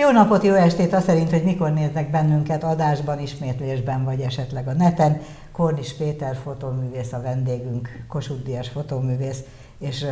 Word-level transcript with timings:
Jó 0.00 0.10
napot, 0.10 0.42
jó 0.42 0.54
estét, 0.54 0.92
azt 0.92 1.04
szerint, 1.04 1.30
hogy 1.30 1.44
mikor 1.44 1.72
néznek 1.72 2.10
bennünket 2.10 2.64
adásban, 2.64 3.18
ismétlésben, 3.18 4.04
vagy 4.04 4.20
esetleg 4.20 4.68
a 4.68 4.72
neten. 4.72 5.20
Kornis 5.52 5.92
Péter 5.92 6.36
fotóművész 6.36 7.12
a 7.12 7.20
vendégünk, 7.20 8.04
Kossuth 8.08 8.42
Díjas 8.42 8.68
fotóművész, 8.68 9.44
és 9.78 10.06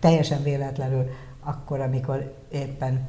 teljesen 0.00 0.42
véletlenül 0.42 1.04
akkor, 1.40 1.80
amikor 1.80 2.34
éppen 2.52 3.08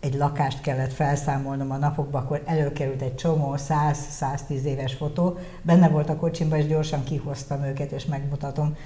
egy 0.00 0.14
lakást 0.14 0.60
kellett 0.60 0.92
felszámolnom 0.92 1.70
a 1.70 1.76
napokban, 1.76 2.22
akkor 2.22 2.42
előkerült 2.44 3.02
egy 3.02 3.14
csomó 3.14 3.54
100-110 3.56 4.62
éves 4.62 4.94
fotó. 4.94 5.38
Benne 5.62 5.88
volt 5.88 6.08
a 6.08 6.16
kocsimba, 6.16 6.56
és 6.56 6.66
gyorsan 6.66 7.04
kihoztam 7.04 7.64
őket, 7.64 7.92
és 7.92 8.04
megmutatom. 8.04 8.76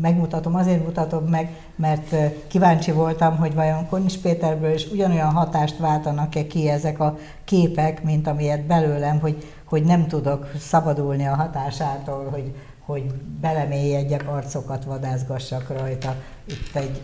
Megmutatom, 0.00 0.54
azért 0.54 0.84
mutatom 0.84 1.24
meg, 1.24 1.50
mert 1.76 2.16
kíváncsi 2.46 2.92
voltam, 2.92 3.36
hogy 3.36 3.54
vajon 3.54 3.88
Konis 3.88 4.18
Péterből 4.18 4.72
is 4.72 4.86
ugyanolyan 4.86 5.32
hatást 5.32 5.78
váltanak-e 5.78 6.46
ki 6.46 6.68
ezek 6.68 7.00
a 7.00 7.18
képek, 7.44 8.02
mint 8.02 8.26
amilyet 8.26 8.66
belőlem, 8.66 9.20
hogy, 9.20 9.52
hogy 9.64 9.84
nem 9.84 10.06
tudok 10.06 10.50
szabadulni 10.58 11.26
a 11.26 11.34
hatásától, 11.34 12.28
hogy, 12.30 12.54
hogy 12.84 13.04
belemélyedjek, 13.40 14.28
arcokat 14.28 14.84
vadászgassak 14.84 15.68
rajta. 15.78 16.14
Itt 16.44 16.76
egy 16.76 17.02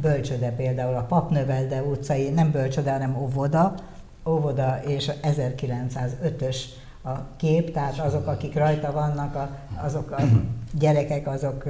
bölcsöde 0.00 0.50
például, 0.50 0.94
a 0.94 1.02
Papnövelde 1.02 1.82
utcai, 1.82 2.28
nem 2.28 2.50
bölcsöde, 2.50 2.92
hanem 2.92 3.16
óvoda, 3.16 3.74
óvoda 4.26 4.80
és 4.86 5.10
1905-ös 5.22 6.56
a 7.06 7.36
kép, 7.36 7.72
tehát 7.72 7.98
azok, 7.98 8.26
akik 8.26 8.54
rajta 8.54 8.92
vannak, 8.92 9.34
a, 9.34 9.58
azok 9.84 10.10
a 10.10 10.22
gyerekek, 10.78 11.26
azok 11.26 11.64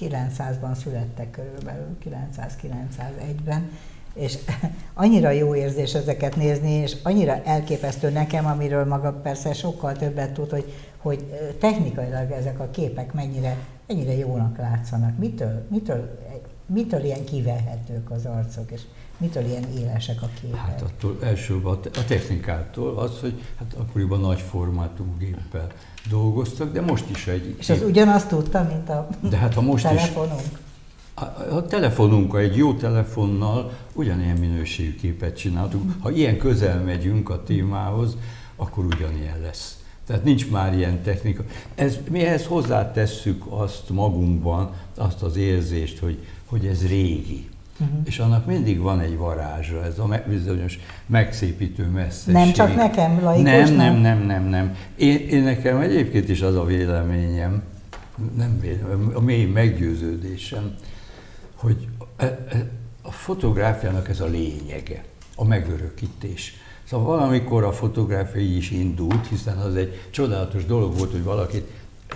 900-ban 0.00 0.74
születtek 0.74 1.30
körülbelül, 1.30 1.96
900-901-ben, 2.04 3.70
és 4.14 4.38
annyira 4.94 5.30
jó 5.30 5.54
érzés 5.54 5.94
ezeket 5.94 6.36
nézni, 6.36 6.70
és 6.70 6.96
annyira 7.02 7.42
elképesztő 7.44 8.10
nekem, 8.10 8.46
amiről 8.46 8.84
maga 8.84 9.12
persze 9.12 9.52
sokkal 9.52 9.92
többet 9.92 10.32
tud, 10.32 10.50
hogy, 10.50 10.72
hogy 10.98 11.24
technikailag 11.60 12.30
ezek 12.30 12.60
a 12.60 12.68
képek 12.70 13.12
mennyire, 13.12 13.56
mennyire 13.86 14.16
jónak 14.16 14.58
látszanak. 14.58 15.18
Mitől, 15.18 15.66
mitől 15.70 16.18
mitől 16.66 17.04
ilyen 17.04 17.24
kivehetők 17.24 18.10
az 18.10 18.26
arcok, 18.26 18.70
és 18.70 18.80
mitől 19.16 19.44
ilyen 19.44 19.64
élesek 19.78 20.22
a 20.22 20.28
képek? 20.40 20.58
Hát 20.58 20.82
attól 20.82 21.18
elsőbb 21.22 21.64
a 21.64 21.80
technikától 22.06 22.98
az, 22.98 23.20
hogy 23.20 23.42
hát 23.58 23.74
akkoriban 23.78 24.20
nagy 24.20 24.40
formátum 24.40 25.18
géppel 25.18 25.66
dolgoztak, 26.10 26.72
de 26.72 26.80
most 26.80 27.10
is 27.10 27.26
egy... 27.26 27.54
És 27.58 27.70
az 27.70 27.82
ugyanazt 27.82 28.28
tudta, 28.28 28.62
mint 28.62 28.88
a 28.88 29.08
de 29.20 29.36
hát, 29.36 29.54
ha 29.54 29.60
most 29.60 29.84
telefonunk? 29.84 30.40
Is, 30.40 30.58
a, 31.14 31.24
a 31.54 31.66
telefonunk, 31.66 32.34
egy 32.34 32.56
jó 32.56 32.74
telefonnal 32.74 33.72
ugyanilyen 33.92 34.36
minőségű 34.36 34.94
képet 34.94 35.36
csináltunk. 35.36 35.92
Ha 36.00 36.10
ilyen 36.10 36.38
közel 36.38 36.80
megyünk 36.80 37.30
a 37.30 37.42
témához, 37.42 38.16
akkor 38.56 38.84
ugyanilyen 38.84 39.40
lesz. 39.40 39.78
Tehát 40.06 40.24
nincs 40.24 40.50
már 40.50 40.74
ilyen 40.74 41.02
technika. 41.02 41.44
Ez, 41.74 41.98
mi 42.10 42.24
ehhez 42.24 42.46
hozzátesszük 42.46 43.44
azt 43.48 43.90
magunkban, 43.90 44.74
azt 44.96 45.22
az 45.22 45.36
érzést, 45.36 45.98
hogy 45.98 46.26
hogy 46.54 46.66
ez 46.66 46.86
régi. 46.86 47.48
Uh-huh. 47.80 47.98
És 48.04 48.18
annak 48.18 48.46
mindig 48.46 48.78
van 48.78 49.00
egy 49.00 49.16
varázsa, 49.16 49.84
ez 49.84 49.98
a 49.98 50.22
bizonyos 50.28 50.78
megszépítő 51.06 51.84
messzesség. 51.84 52.32
Nem 52.32 52.52
csak 52.52 52.74
nekem, 52.74 53.22
laikus, 53.22 53.44
nem? 53.44 53.74
Nem, 53.74 53.96
nem, 53.96 54.18
nem, 54.18 54.44
nem. 54.44 54.76
Én, 54.96 55.28
én 55.28 55.42
nekem 55.42 55.80
egyébként 55.80 56.28
is 56.28 56.40
az 56.40 56.56
a 56.56 56.64
véleményem, 56.64 57.62
nem 58.36 58.60
véleményem, 58.60 59.10
a 59.14 59.20
mély 59.20 59.44
meggyőződésem, 59.44 60.74
hogy 61.54 61.88
a, 62.16 62.24
a 63.02 63.10
fotográfiának 63.10 64.08
ez 64.08 64.20
a 64.20 64.26
lényege, 64.26 65.04
a 65.36 65.44
megörökítés. 65.44 66.54
Szóval 66.84 67.16
valamikor 67.16 67.64
a 67.64 67.72
fotográfia 67.72 68.56
is 68.56 68.70
indult, 68.70 69.26
hiszen 69.26 69.58
az 69.58 69.76
egy 69.76 70.00
csodálatos 70.10 70.64
dolog 70.64 70.98
volt, 70.98 71.10
hogy 71.10 71.24
valakit 71.24 71.70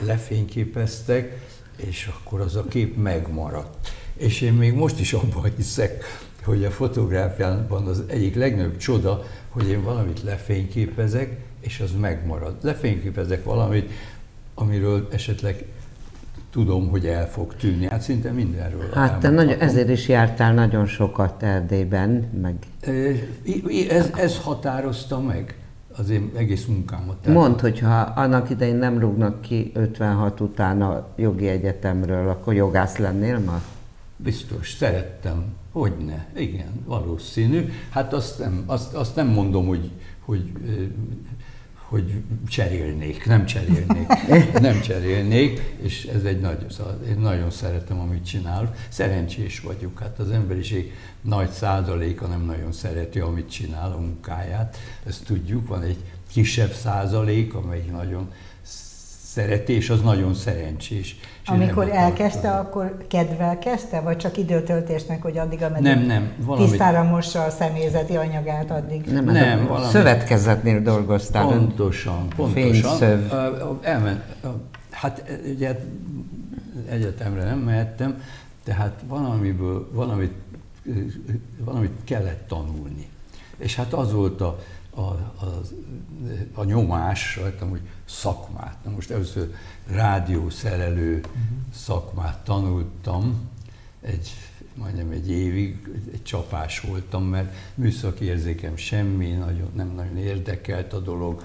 lefényképeztek, 0.04 1.46
és 1.76 2.10
akkor 2.18 2.40
az 2.40 2.56
a 2.56 2.64
kép 2.64 2.96
megmaradt. 2.96 3.88
És 4.18 4.40
én 4.40 4.52
még 4.52 4.74
most 4.74 5.00
is 5.00 5.12
abban 5.12 5.52
hiszek, 5.56 6.04
hogy 6.44 6.64
a 6.64 6.70
fotográfiában 6.70 7.86
az 7.86 8.02
egyik 8.06 8.34
legnagyobb 8.34 8.76
csoda, 8.76 9.22
hogy 9.48 9.68
én 9.68 9.82
valamit 9.82 10.22
lefényképezek, 10.22 11.36
és 11.60 11.80
az 11.80 11.90
megmarad. 12.00 12.56
Lefényképezek 12.60 13.44
valamit, 13.44 13.90
amiről 14.54 15.08
esetleg 15.12 15.64
tudom, 16.50 16.88
hogy 16.88 17.06
el 17.06 17.30
fog 17.30 17.54
tűnni. 17.54 17.86
Hát 17.86 18.00
szinte 18.00 18.30
mindenről. 18.30 18.90
Hát 18.94 19.20
te 19.20 19.30
nagyon, 19.30 19.60
ezért 19.60 19.88
is 19.88 20.08
jártál 20.08 20.54
nagyon 20.54 20.86
sokat 20.86 21.42
Erdélyben, 21.42 22.30
meg... 22.42 22.54
Ez, 23.88 24.10
ez 24.16 24.38
határozta 24.38 25.20
meg 25.20 25.56
az 25.96 26.10
én 26.10 26.30
egész 26.36 26.64
munkámat. 26.64 27.16
Tehát 27.16 27.38
Mondd, 27.38 27.60
hogyha 27.60 28.00
annak 28.00 28.50
idején 28.50 28.76
nem 28.76 28.98
rúgnak 28.98 29.40
ki 29.40 29.70
56 29.74 30.40
után 30.40 30.82
a 30.82 31.06
jogi 31.16 31.48
egyetemről, 31.48 32.28
akkor 32.28 32.54
jogász 32.54 32.96
lennél 32.96 33.38
ma? 33.38 33.62
Biztos, 34.20 34.70
szerettem. 34.72 35.44
Hogyne, 35.72 36.26
igen, 36.36 36.84
valószínű. 36.84 37.72
Hát 37.90 38.12
azt 38.12 38.38
nem, 38.38 38.62
azt, 38.66 38.94
azt 38.94 39.16
nem 39.16 39.26
mondom, 39.26 39.66
hogy, 39.66 39.90
hogy, 40.20 40.52
hogy 41.74 42.22
cserélnék, 42.48 43.26
nem 43.26 43.46
cserélnék, 43.46 44.06
nem 44.60 44.80
cserélnék, 44.80 45.60
és 45.82 46.04
ez 46.04 46.24
egy 46.24 46.40
nagy, 46.40 46.70
szóval 46.70 47.00
én 47.08 47.18
nagyon 47.18 47.50
szeretem, 47.50 48.00
amit 48.00 48.26
csinálok. 48.26 48.76
Szerencsés 48.88 49.60
vagyok, 49.60 49.98
hát 49.98 50.18
az 50.18 50.30
emberiség 50.30 50.92
nagy 51.20 51.50
százaléka 51.50 52.26
nem 52.26 52.44
nagyon 52.44 52.72
szereti, 52.72 53.18
amit 53.18 53.50
csinál 53.50 53.92
a 53.92 54.00
munkáját. 54.00 54.76
Ezt 55.06 55.24
tudjuk, 55.24 55.68
van 55.68 55.82
egy 55.82 55.98
kisebb 56.30 56.72
százalék, 56.72 57.54
amelyik 57.54 57.90
nagyon 57.90 58.32
szereti, 59.32 59.72
és 59.72 59.90
az 59.90 60.00
nagyon 60.00 60.34
szerencsés. 60.34 61.16
Amikor 61.46 61.88
elkezdte, 61.88 62.50
akkor 62.50 62.96
kedvel 63.08 63.58
kezdte, 63.58 64.00
vagy 64.00 64.16
csak 64.16 64.36
időtöltésnek, 64.36 65.22
hogy 65.22 65.38
addig, 65.38 65.62
ameddig 65.62 65.82
nem, 65.82 66.02
nem, 66.02 66.32
valami... 66.38 66.68
tisztára 66.68 67.02
mossa 67.02 67.44
a 67.44 67.50
személyzeti 67.50 68.16
anyagát 68.16 68.70
addig? 68.70 69.04
Nem, 69.04 69.24
nem 69.24 69.66
valami... 69.66 69.90
Szövetkezetnél 69.90 70.82
dolgoztál. 70.82 71.46
Pontosan, 71.46 72.28
pontosan. 72.36 73.28
Elment, 73.82 74.22
hát 74.90 75.22
ugye 75.54 75.78
egyetemre 76.88 77.44
nem 77.44 77.58
mehettem, 77.58 78.22
tehát 78.64 79.00
valamiből, 79.08 79.90
valamit, 79.92 80.32
valamit 81.64 81.92
kellett 82.04 82.48
tanulni. 82.48 83.08
És 83.58 83.76
hát 83.76 83.92
az 83.92 84.12
volt 84.12 84.40
a, 84.40 84.58
a, 84.98 85.32
a, 85.44 85.60
a 86.54 86.64
nyomás 86.64 87.36
rajtam, 87.36 87.70
hogy 87.70 87.80
szakmát. 88.04 88.76
Na 88.84 88.90
most 88.90 89.10
először 89.10 89.54
rádiószerelő 89.86 91.16
uh-huh. 91.16 91.42
szakmát 91.74 92.38
tanultam, 92.44 93.48
egy, 94.00 94.30
majdnem 94.78 95.10
egy 95.10 95.30
évig, 95.30 95.76
egy 96.12 96.22
csapás 96.22 96.80
voltam, 96.80 97.24
mert 97.24 97.54
műszaki 97.74 98.24
érzékem 98.24 98.76
semmi, 98.76 99.30
nagyon, 99.30 99.70
nem 99.74 99.92
nagyon 99.96 100.16
érdekelt 100.16 100.92
a 100.92 100.98
dolog. 100.98 101.42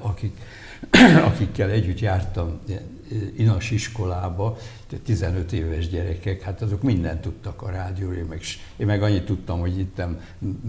Akik, 0.00 0.36
akikkel 1.30 1.70
együtt 1.70 2.00
jártam 2.00 2.60
inas 3.36 3.70
iskolába, 3.70 4.58
15 5.04 5.52
éves 5.52 5.88
gyerekek, 5.88 6.42
hát 6.42 6.62
azok 6.62 6.82
mindent 6.82 7.20
tudtak 7.20 7.62
a 7.62 7.70
rádióról, 7.70 8.16
én 8.16 8.24
meg, 8.24 8.40
én 8.76 8.86
meg 8.86 9.02
annyit 9.02 9.24
tudtam, 9.24 9.60
hogy 9.60 9.78
itt 9.78 10.02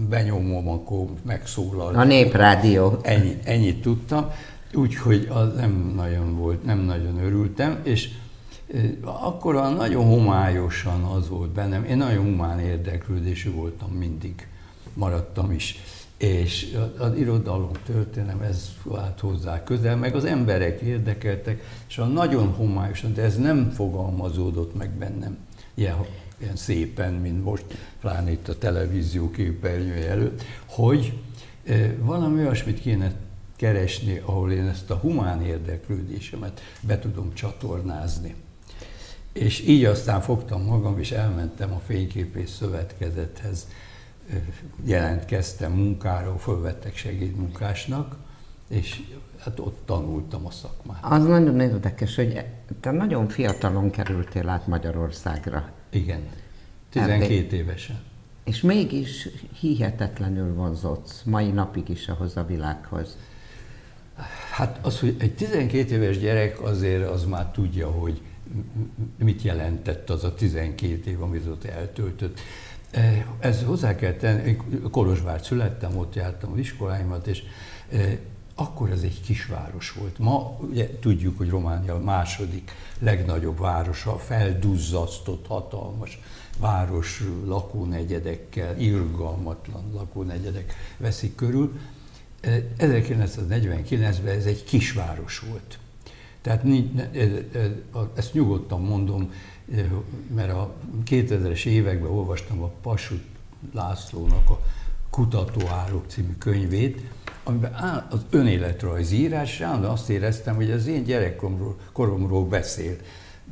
benyomom, 0.08 0.68
akkor 0.68 1.06
megszólal. 1.22 1.94
A 1.94 2.04
néprádió. 2.04 2.98
Ennyi, 3.02 3.38
ennyit 3.44 3.82
tudtam, 3.82 4.30
úgyhogy 4.74 5.28
az 5.30 5.54
nem 5.54 5.92
nagyon 5.96 6.36
volt, 6.36 6.64
nem 6.64 6.78
nagyon 6.78 7.18
örültem, 7.18 7.80
és 7.82 8.08
akkor 9.02 9.54
nagyon 9.54 10.04
homályosan 10.04 11.02
az 11.02 11.28
volt 11.28 11.50
bennem, 11.50 11.84
én 11.84 11.96
nagyon 11.96 12.24
humán 12.24 12.60
érdeklődésű 12.60 13.50
voltam 13.52 13.90
mindig, 13.90 14.48
maradtam 14.94 15.52
is 15.52 15.76
és 16.18 16.76
az 16.98 17.16
irodalom, 17.16 17.70
történelem, 17.84 18.40
ez 18.42 18.72
vált 18.82 19.20
hozzá 19.20 19.64
közel, 19.64 19.96
meg 19.96 20.14
az 20.14 20.24
emberek 20.24 20.80
érdekeltek, 20.80 21.62
és 21.88 21.98
a 21.98 22.04
nagyon 22.04 22.52
homályosan, 22.52 23.14
de 23.14 23.22
ez 23.22 23.36
nem 23.36 23.70
fogalmazódott 23.70 24.74
meg 24.74 24.90
bennem 24.90 25.36
ilyen, 25.74 25.96
ilyen 26.38 26.56
szépen, 26.56 27.12
mint 27.12 27.44
most, 27.44 27.64
pláne 28.00 28.30
itt 28.30 28.48
a 28.48 28.58
televízió 28.58 29.30
képernyője 29.30 30.08
előtt, 30.08 30.42
hogy 30.66 31.18
valami 31.98 32.40
olyasmit 32.40 32.80
kéne 32.80 33.12
keresni, 33.56 34.22
ahol 34.24 34.52
én 34.52 34.66
ezt 34.66 34.90
a 34.90 34.94
humán 34.94 35.42
érdeklődésemet 35.42 36.60
be 36.80 36.98
tudom 36.98 37.34
csatornázni. 37.34 38.34
És 39.32 39.60
így 39.66 39.84
aztán 39.84 40.20
fogtam 40.20 40.62
magam, 40.62 40.98
és 40.98 41.10
elmentem 41.10 41.72
a 41.72 41.80
Fényképész 41.86 42.50
Szövetkezethez, 42.50 43.68
jelentkeztem 44.84 45.72
munkára, 45.72 46.38
fölvettek 46.38 46.96
segédmunkásnak, 46.96 48.16
és 48.68 49.02
hát 49.38 49.58
ott 49.60 49.78
tanultam 49.84 50.46
a 50.46 50.50
szakmát. 50.50 50.98
Az 51.02 51.24
nagyon 51.24 51.60
érdekes, 51.60 52.16
hogy 52.16 52.44
te 52.80 52.90
nagyon 52.90 53.28
fiatalon 53.28 53.90
kerültél 53.90 54.48
át 54.48 54.66
Magyarországra. 54.66 55.70
Igen, 55.90 56.20
12 56.90 57.22
Erdély. 57.22 57.58
évesen. 57.58 58.00
És 58.44 58.60
mégis 58.60 59.28
hihetetlenül 59.60 60.54
vonzotsz 60.54 61.22
mai 61.24 61.50
napig 61.50 61.88
is 61.88 62.08
ahhoz 62.08 62.36
a 62.36 62.44
világhoz. 62.44 63.16
Hát 64.52 64.78
az, 64.82 65.00
hogy 65.00 65.16
egy 65.18 65.34
12 65.34 65.94
éves 65.94 66.18
gyerek 66.18 66.62
azért 66.62 67.08
az 67.08 67.24
már 67.24 67.50
tudja, 67.50 67.90
hogy 67.90 68.20
mit 69.18 69.42
jelentett 69.42 70.10
az 70.10 70.24
a 70.24 70.34
12 70.34 71.10
év, 71.10 71.22
amit 71.22 71.46
ott 71.46 71.64
eltöltött. 71.64 72.40
E, 72.90 73.26
ez 73.38 73.62
hozzá 73.62 73.94
kell 73.94 74.12
tenni, 74.12 74.48
én 74.48 74.90
Kolozsvár 74.90 75.40
születtem, 75.42 75.96
ott 75.96 76.14
jártam 76.14 76.52
az 76.52 76.58
iskoláimat, 76.58 77.26
és 77.26 77.42
e, 77.92 78.18
akkor 78.54 78.90
ez 78.90 79.02
egy 79.02 79.20
kisváros 79.20 79.92
volt. 79.92 80.18
Ma 80.18 80.58
ugye 80.60 80.98
tudjuk, 81.00 81.38
hogy 81.38 81.48
Románia 81.48 81.94
a 81.94 81.98
második 81.98 82.70
legnagyobb 82.98 83.58
városa, 83.58 84.18
felduzzasztott, 84.18 85.46
hatalmas 85.46 86.20
város 86.58 87.24
lakónegyedekkel, 87.46 88.78
irgalmatlan 88.80 89.90
lakónegyedek 89.92 90.74
veszik 90.96 91.34
körül. 91.34 91.78
1949-ben 92.78 94.36
ez 94.36 94.44
egy 94.44 94.64
kisváros 94.64 95.38
volt. 95.38 95.78
Tehát 96.42 96.64
ezt 98.14 98.32
nyugodtan 98.32 98.80
mondom, 98.80 99.32
mert 100.34 100.52
a 100.52 100.74
2000-es 101.06 101.64
években 101.64 102.10
olvastam 102.10 102.62
a 102.62 102.70
Pasut 102.82 103.24
Lászlónak 103.72 104.50
a 104.50 104.60
Kutatóárok 105.10 106.04
című 106.08 106.32
könyvét, 106.38 107.00
amiben 107.44 108.06
az 108.10 108.20
önéletrajzi 108.30 109.16
írás, 109.16 109.60
állandóan 109.60 109.92
azt 109.92 110.10
éreztem, 110.10 110.54
hogy 110.54 110.70
az 110.70 110.86
én 110.86 111.04
gyerekkoromról 111.04 111.76
koromról 111.92 112.44
beszél. 112.44 112.96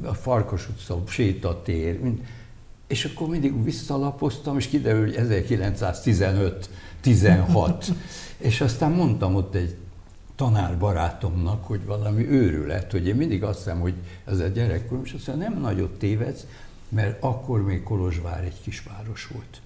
A 0.05 0.15
Farkas 0.15 0.69
utca, 0.69 1.03
sétatér, 1.07 2.01
mind, 2.01 2.21
és 2.87 3.05
akkor 3.05 3.29
mindig 3.29 3.65
visszalapoztam, 3.65 4.57
és 4.57 4.67
kiderül, 4.67 5.05
hogy 5.05 5.27
1915-16. 7.03 7.87
és 8.37 8.61
aztán 8.61 8.91
mondtam 8.91 9.35
ott 9.35 9.55
egy 9.55 9.77
tanár 10.37 10.79
barátomnak, 10.79 11.65
hogy 11.65 11.85
valami 11.85 12.29
őrület, 12.29 12.93
hogy 12.93 13.07
én 13.07 13.15
mindig 13.15 13.45
azt 13.45 13.59
hiszem, 13.59 13.81
hogy 13.81 13.95
ez 14.25 14.39
a 14.39 14.47
gyerekkorom, 14.47 15.05
és 15.05 15.13
azt 15.13 15.27
mondja, 15.27 15.49
nem 15.49 15.61
nagyot 15.61 15.99
tévedsz, 15.99 16.47
mert 16.89 17.23
akkor 17.23 17.63
még 17.63 17.83
Kolozsvár 17.83 18.45
egy 18.45 18.61
kisváros 18.63 19.27
volt. 19.27 19.61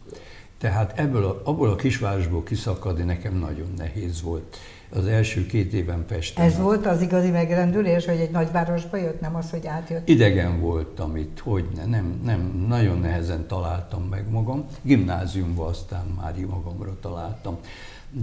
Tehát 0.59 0.99
ebből 0.99 1.25
a, 1.25 1.41
abból 1.45 1.71
a 1.71 1.77
kisvárosból 1.77 2.43
kiszakadni 2.43 3.03
nekem 3.03 3.39
nagyon 3.39 3.73
nehéz 3.77 4.23
volt. 4.23 4.57
Az 4.93 5.07
első 5.07 5.47
két 5.47 5.73
éven 5.73 6.07
Pesten. 6.07 6.45
Ez 6.45 6.59
volt 6.59 6.87
az 6.87 7.03
igazi 7.03 7.31
megrendülés, 7.31 8.07
hogy 8.07 8.19
egy 8.19 8.31
nagyvárosba 8.31 8.97
jött, 8.97 9.21
nem 9.21 9.35
az, 9.35 9.51
hogy 9.51 9.67
átjött? 9.67 10.09
Idegen 10.09 10.61
voltam 10.61 11.17
itt, 11.17 11.39
hogy 11.39 11.65
ne, 11.77 11.85
nem, 11.85 12.21
nem, 12.25 12.65
nagyon 12.69 12.99
nehezen 12.99 13.47
találtam 13.47 14.03
meg 14.03 14.31
magam. 14.31 14.67
Gimnáziumban 14.83 15.69
aztán 15.69 16.07
már 16.17 16.35
magamra 16.39 16.97
találtam. 17.01 17.59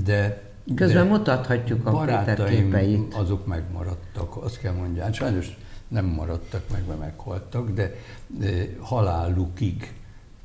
De 0.03 0.41
Közben 0.75 1.07
de 1.07 1.09
mutathatjuk 1.09 1.85
a 1.85 1.91
barátaim, 1.91 2.71
képeit. 2.71 3.13
azok 3.13 3.45
megmaradtak, 3.45 4.35
azt 4.35 4.59
kell 4.59 4.73
mondjam. 4.73 5.11
Sajnos 5.11 5.57
nem 5.87 6.05
maradtak 6.05 6.63
meg, 6.71 6.83
mert 6.87 6.99
meghaltak, 6.99 7.69
de, 7.69 7.95
de 8.27 8.69
halálukig 8.79 9.93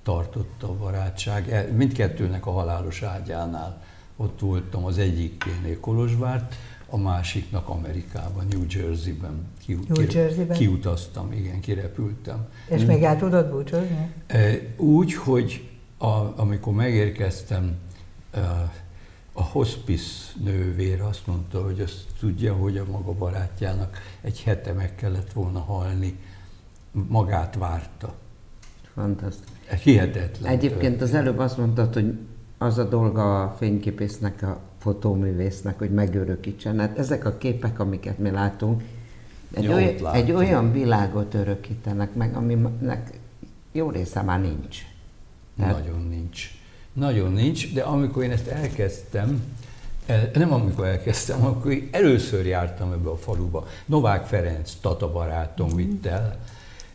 tartott 0.02 0.62
a 0.62 0.74
barátság. 0.74 1.72
Mindkettőnek 1.76 2.46
a 2.46 2.50
halálos 2.50 3.02
ágyánál 3.02 3.82
ott 4.16 4.40
voltam 4.40 4.84
az 4.84 4.98
egyiknél 4.98 5.80
Kolozsvárt, 5.80 6.54
a 6.86 6.96
másiknak 6.96 7.69
Amerikában, 7.69 8.46
New 8.50 8.62
Jersey-ben, 8.69 9.46
ki, 9.64 9.78
New 9.88 10.06
Jersey-ben? 10.10 10.56
kiutaztam, 10.56 11.32
igen, 11.32 11.60
kirepültem. 11.60 12.46
És 12.69 12.84
még 12.84 13.02
el 13.02 13.16
tudod 13.16 13.50
búcsúzni? 13.50 14.12
E, 14.26 14.50
úgy, 14.76 15.14
hogy 15.14 15.69
a, 15.98 16.40
amikor 16.40 16.72
megérkeztem, 16.72 17.76
e, 18.30 18.72
a 19.32 19.43
hospice 19.43 20.32
nővér 20.44 21.00
azt 21.00 21.26
mondta, 21.26 21.64
hogy 21.64 21.81
azt 21.81 22.05
tudja, 22.20 22.55
hogy 22.55 22.76
a 22.76 22.84
maga 22.90 23.12
barátjának 23.12 23.99
egy 24.20 24.43
hete 24.43 24.73
meg 24.73 24.94
kellett 24.94 25.32
volna 25.32 25.61
halni, 25.61 26.19
magát 27.08 27.55
várta. 27.55 28.14
Fantasztikus. 28.94 29.82
Hihetetlen. 29.82 30.52
Egyébként 30.52 31.02
az 31.02 31.14
előbb 31.14 31.38
azt 31.38 31.58
mondtad, 31.58 31.94
hogy 31.94 32.19
az 32.58 32.79
a 32.79 32.84
dolga 32.84 33.43
a 33.43 33.55
fényképésznek, 33.58 34.43
a 34.43 34.61
fotóművésznek, 34.79 35.79
hogy 35.79 35.90
megörökítsen. 35.90 36.79
Hát 36.79 36.99
ezek 36.99 37.25
a 37.25 37.38
képek, 37.38 37.79
amiket 37.79 38.19
mi 38.19 38.31
látunk, 38.31 38.82
egy, 39.55 39.64
Jó, 39.64 39.73
oly, 39.73 39.96
egy 40.12 40.32
olyan 40.32 40.73
világot 40.73 41.34
örökítenek 41.34 42.14
meg, 42.14 42.37
aminek 42.37 43.19
jó 43.73 43.90
része 43.90 44.23
már 44.23 44.40
nincs. 44.40 44.79
Tehát... 45.56 45.79
Nagyon 45.79 46.06
nincs. 46.08 46.61
Nagyon 46.92 47.32
nincs, 47.32 47.72
de 47.74 47.82
amikor 47.82 48.22
én 48.22 48.30
ezt 48.30 48.46
elkezdtem, 48.46 49.42
nem 50.34 50.52
amikor 50.52 50.86
elkezdtem, 50.86 51.44
akkor 51.46 51.76
először 51.90 52.46
jártam 52.46 52.92
ebbe 52.92 53.10
a 53.10 53.16
faluba. 53.16 53.66
Novák 53.86 54.26
Ferenc, 54.26 54.72
Tata 54.80 55.12
barátom 55.12 55.72
mm. 55.72 55.76
vitt 55.76 56.06
el, 56.06 56.36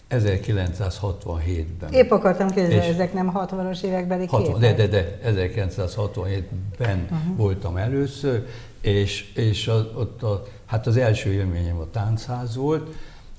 1967-ben. 0.10 1.92
Épp 1.92 2.12
akartam 2.12 2.50
kérdezni, 2.50 2.90
ezek 2.90 3.14
nem 3.14 3.32
60-as 3.36 3.82
évekbeli 3.82 4.26
60, 4.26 4.60
képek? 4.60 4.76
De, 4.76 4.88
de, 4.88 4.88
de, 4.88 5.20
1967-ben 5.44 7.08
uh-huh. 7.12 7.38
voltam 7.38 7.78
először, 7.78 8.46
és, 8.82 9.32
és 9.34 9.68
a, 9.68 9.92
ott 9.96 10.24
a, 10.24 10.44
hát 10.66 10.88
az 10.88 10.98
első 10.98 11.32
élményem 11.32 11.78
a 11.78 11.90
táncház 11.92 12.56
volt, 12.56 12.96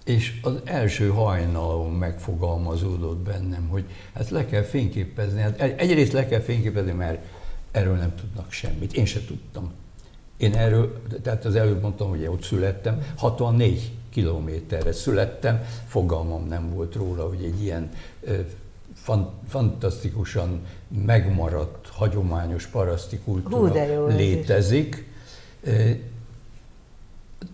és 0.09 0.41
az 0.43 0.55
első 0.65 1.09
hajnalon 1.09 1.91
megfogalmazódott 1.91 3.19
bennem, 3.19 3.69
hogy 3.69 3.85
hát 4.15 4.31
le 4.31 4.47
kell 4.47 4.63
fényképezni. 4.63 5.41
Hát 5.41 5.61
egyrészt 5.61 6.13
le 6.13 6.27
kell 6.27 6.41
fényképezni, 6.41 6.93
mert 6.93 7.25
erről 7.71 7.97
nem 7.97 8.15
tudnak 8.15 8.53
semmit. 8.53 8.93
Én 8.93 9.05
se 9.05 9.25
tudtam. 9.25 9.73
Én 10.37 10.55
erről, 10.55 11.03
tehát 11.23 11.45
az 11.45 11.55
előbb 11.55 11.83
mondtam, 11.83 12.09
hogy 12.09 12.27
ott 12.27 12.43
születtem, 12.43 13.07
64 13.17 13.91
kilométerre 14.11 14.93
születtem, 14.93 15.65
fogalmam 15.87 16.47
nem 16.47 16.75
volt 16.75 16.95
róla, 16.95 17.29
hogy 17.29 17.43
egy 17.43 17.63
ilyen 17.63 17.91
fantasztikusan 19.49 20.61
megmaradt, 21.05 21.89
hagyományos 21.89 22.67
paraszti 22.67 23.19
kultúra 23.25 23.83
Hú, 23.83 24.07
létezik. 24.07 25.07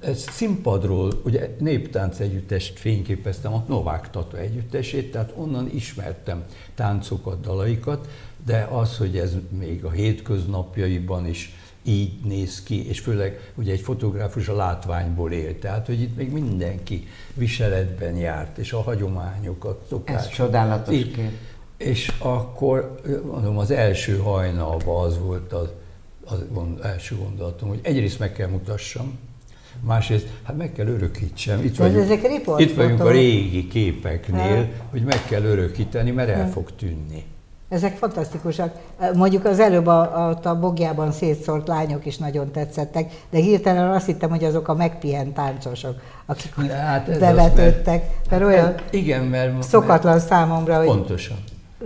Ez 0.00 0.28
színpadról, 0.30 1.20
ugye 1.24 1.56
néptánc 1.58 2.18
együttest 2.20 2.78
fényképeztem, 2.78 3.54
a 3.54 3.64
Novák 3.68 4.10
Tata 4.10 4.38
együttesét, 4.38 5.10
tehát 5.10 5.32
onnan 5.36 5.70
ismertem 5.74 6.44
táncokat, 6.74 7.40
dalaikat, 7.40 8.08
de 8.46 8.68
az, 8.72 8.96
hogy 8.96 9.18
ez 9.18 9.32
még 9.48 9.84
a 9.84 9.90
hétköznapjaiban 9.90 11.26
is 11.26 11.54
így 11.82 12.12
néz 12.24 12.62
ki, 12.62 12.88
és 12.88 13.00
főleg 13.00 13.52
ugye 13.54 13.72
egy 13.72 13.80
fotográfus 13.80 14.48
a 14.48 14.56
látványból 14.56 15.32
él, 15.32 15.58
tehát 15.58 15.86
hogy 15.86 16.00
itt 16.00 16.16
még 16.16 16.32
mindenki 16.32 17.06
viseletben 17.34 18.16
járt, 18.16 18.58
és 18.58 18.72
a 18.72 18.82
hagyományokat, 18.82 19.86
szokásokat. 19.88 20.30
Ez 20.30 20.36
csodálatos 20.36 20.94
így, 20.94 21.30
És 21.76 22.12
akkor 22.18 23.00
mondom, 23.24 23.58
az 23.58 23.70
első 23.70 24.16
hajnalban 24.16 25.04
az 25.04 25.18
volt 25.18 25.52
az, 25.52 25.68
az 26.24 26.40
első 26.82 27.16
gondolatom, 27.16 27.68
hogy 27.68 27.80
egyrészt 27.82 28.18
meg 28.18 28.32
kell 28.32 28.48
mutassam, 28.48 29.18
másrészt 29.80 30.26
hát 30.42 30.56
meg 30.56 30.72
kell 30.72 30.86
örökítsem. 30.86 31.64
Itt 31.64 31.76
vagyunk, 31.76 32.10
itt 32.60 32.74
vagyunk 32.74 33.00
a 33.00 33.10
régi 33.10 33.68
képeknél, 33.68 34.68
hogy 34.90 35.02
meg 35.02 35.24
kell 35.28 35.42
örökíteni, 35.42 36.10
mert 36.10 36.28
el 36.28 36.50
fog 36.50 36.70
tűnni. 36.76 37.24
Ezek 37.68 37.96
fantasztikusak. 37.96 38.74
Mondjuk 39.14 39.44
az 39.44 39.60
előbb 39.60 39.86
a, 39.86 40.28
a, 40.28 40.38
a 40.48 40.58
bogjában 40.58 41.12
szétszórt 41.12 41.68
lányok 41.68 42.06
is 42.06 42.16
nagyon 42.16 42.50
tetszettek, 42.50 43.12
de 43.30 43.38
hirtelen 43.38 43.90
azt 43.90 44.06
hittem, 44.06 44.30
hogy 44.30 44.44
azok 44.44 44.68
a 44.68 44.74
megpihent 44.74 45.34
táncosok, 45.34 45.94
akik 46.26 46.54
hát 46.70 47.18
bevetődtek. 47.18 48.02
Mert, 48.02 48.30
mert 48.30 48.42
olyan 48.42 48.64
hát 48.64 48.82
igen, 48.90 49.24
mert, 49.24 49.62
szokatlan 49.62 50.14
mert, 50.14 50.26
számomra, 50.26 50.76
hogy 50.76 50.86
pontosan, 50.86 51.36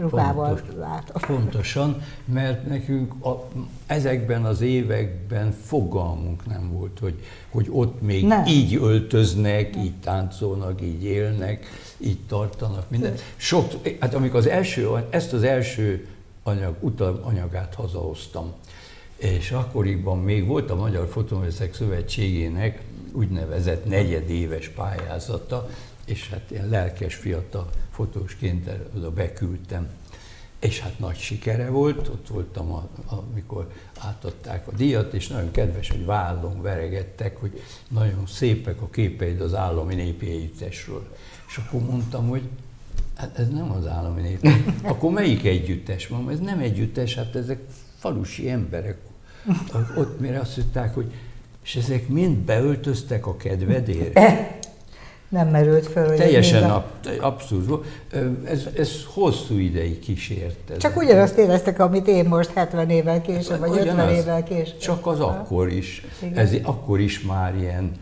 ruhával 0.00 0.54
pontos, 0.54 0.74
látom. 0.76 1.36
Pontosan, 1.36 2.02
mert 2.24 2.66
nekünk 2.66 3.26
a, 3.26 3.48
ezekben 3.86 4.44
az 4.44 4.60
években 4.60 5.52
fogalmunk 5.64 6.46
nem 6.46 6.72
volt, 6.72 6.98
hogy, 6.98 7.22
hogy 7.50 7.66
ott 7.70 8.02
még 8.02 8.26
nem. 8.26 8.46
így 8.46 8.74
öltöznek, 8.74 9.76
így 9.76 9.94
táncolnak, 9.94 10.82
így 10.82 11.04
élnek 11.04 11.66
így 11.98 12.18
tartanak, 12.28 12.90
minden. 12.90 13.14
Sok, 13.36 13.72
hát 14.00 14.14
amikor 14.14 14.38
az 14.38 14.46
első, 14.46 14.88
ezt 15.10 15.32
az 15.32 15.42
első 15.42 16.06
anyag, 16.42 16.74
anyagát 17.22 17.74
hazahoztam, 17.74 18.52
és 19.16 19.50
akkoriban 19.50 20.18
még 20.18 20.46
volt 20.46 20.70
a 20.70 20.74
Magyar 20.74 21.08
Fotoművészek 21.08 21.74
Szövetségének 21.74 22.82
úgynevezett 23.12 23.84
negyedéves 23.84 24.68
pályázata, 24.68 25.68
és 26.08 26.28
hát 26.28 26.50
ilyen 26.50 26.68
lelkes 26.68 27.14
fiatal 27.14 27.70
fotósként 27.90 28.70
oda 28.96 29.10
beküldtem. 29.10 29.88
És 30.58 30.80
hát 30.80 30.98
nagy 30.98 31.16
sikere 31.16 31.68
volt, 31.68 32.08
ott 32.08 32.28
voltam, 32.28 32.72
a, 32.72 32.88
amikor 33.10 33.72
átadták 33.98 34.68
a 34.68 34.72
díjat, 34.72 35.14
és 35.14 35.28
nagyon 35.28 35.50
kedves, 35.50 35.90
hogy 35.90 36.04
vállon 36.04 36.62
veregettek, 36.62 37.36
hogy 37.36 37.62
nagyon 37.88 38.26
szépek 38.26 38.80
a 38.80 38.90
képeid 38.90 39.40
az 39.40 39.54
állami 39.54 39.94
népi 39.94 40.30
együttesről. 40.30 41.16
És 41.48 41.56
akkor 41.56 41.80
mondtam, 41.80 42.28
hogy 42.28 42.42
Hát 43.14 43.38
ez 43.38 43.48
nem 43.48 43.70
az 43.70 43.86
állami 43.86 44.20
nép. 44.20 44.48
Akkor 44.82 45.12
melyik 45.12 45.44
együttes 45.44 46.06
van? 46.06 46.30
Ez 46.30 46.38
nem 46.40 46.58
együttes, 46.58 47.14
hát 47.14 47.34
ezek 47.34 47.60
falusi 47.98 48.50
emberek. 48.50 48.96
Ott 49.96 50.20
mire 50.20 50.38
azt 50.40 50.56
mondták, 50.56 50.94
hogy 50.94 51.12
és 51.62 51.76
ezek 51.76 52.08
mind 52.08 52.36
beöltöztek 52.36 53.26
a 53.26 53.36
kedvedért? 53.36 54.18
Nem 55.28 55.48
merült 55.48 55.86
föl. 55.86 56.16
Teljesen 56.16 56.70
a... 56.70 56.84
abszurd. 57.20 57.84
Ez, 58.44 58.66
ez 58.76 58.90
hosszú 59.14 59.58
ideig 59.58 59.98
kísért. 59.98 60.76
Csak 60.78 60.96
ugyanazt 60.96 61.38
éreztek, 61.38 61.78
amit 61.80 62.06
én 62.06 62.24
most 62.24 62.50
70 62.54 62.90
évvel 62.90 63.20
később, 63.20 63.58
vagy 63.58 63.70
Ugyanaz, 63.70 63.88
50 63.88 64.14
évvel 64.14 64.42
később. 64.42 64.78
Csak 64.78 65.06
az 65.06 65.20
akkor 65.20 65.68
is. 65.68 66.04
Igen. 66.22 66.36
Ez 66.36 66.52
akkor 66.62 67.00
is 67.00 67.20
már 67.20 67.56
ilyen 67.56 67.92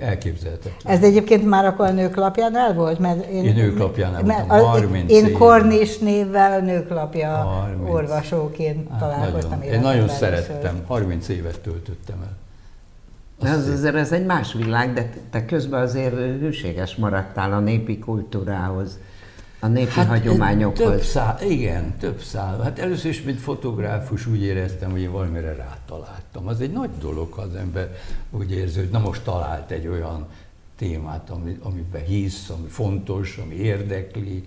elképzelhetetlen. 0.00 0.96
Ez 0.96 1.02
egyébként 1.02 1.44
már 1.44 1.64
akkor 1.64 1.86
a 1.86 1.90
nőklapjánál 1.90 2.74
volt? 2.74 2.98
Mert 2.98 3.26
én, 3.26 3.44
én 3.44 3.54
nőklapjánál 3.54 4.22
voltam, 4.22 4.66
30 4.66 5.12
Én 5.12 5.32
Kornis 5.32 5.98
névvel 5.98 6.52
a 6.52 6.64
nőklapja 6.64 7.28
30. 7.28 7.90
olvasóként 7.90 8.88
hát 8.90 8.98
találkoztam. 8.98 9.58
Nagyon. 9.58 9.74
Én 9.74 9.80
nagyon 9.80 10.08
szerettem, 10.08 10.82
30 10.86 11.28
évet 11.28 11.60
töltöttem 11.60 12.16
el. 12.22 12.36
Ez 13.42 13.68
azért 13.68 13.94
ez 13.94 14.12
egy 14.12 14.24
más 14.24 14.52
világ, 14.52 14.92
de 14.92 15.12
te 15.30 15.44
közben 15.44 15.82
azért 15.82 16.14
hűséges 16.14 16.96
maradtál 16.96 17.52
a 17.52 17.60
népi 17.60 17.98
kultúrához, 17.98 18.98
a 19.60 19.66
népi 19.66 19.90
hát, 19.90 20.06
hagyományokhoz. 20.06 20.86
Több 20.86 21.02
szál, 21.02 21.42
igen, 21.42 21.96
több 21.98 22.20
szál. 22.20 22.60
Hát 22.60 22.78
először 22.78 23.10
is, 23.10 23.22
mint 23.22 23.40
fotográfus 23.40 24.26
úgy 24.26 24.42
éreztem, 24.42 24.90
hogy 24.90 25.00
én 25.00 25.12
valamire 25.12 25.54
rátaláltam. 25.54 26.46
Az 26.46 26.60
egy 26.60 26.72
nagy 26.72 26.90
dolog, 27.00 27.32
ha 27.32 27.42
az 27.42 27.54
ember 27.54 27.96
úgy 28.30 28.52
érzi, 28.52 28.78
hogy 28.78 28.88
na 28.90 28.98
most 28.98 29.22
talált 29.22 29.70
egy 29.70 29.86
olyan 29.86 30.26
témát, 30.76 31.30
ami, 31.30 31.58
amiben 31.62 32.04
hisz, 32.04 32.48
ami 32.48 32.68
fontos, 32.68 33.36
ami 33.44 33.54
érdekli, 33.54 34.44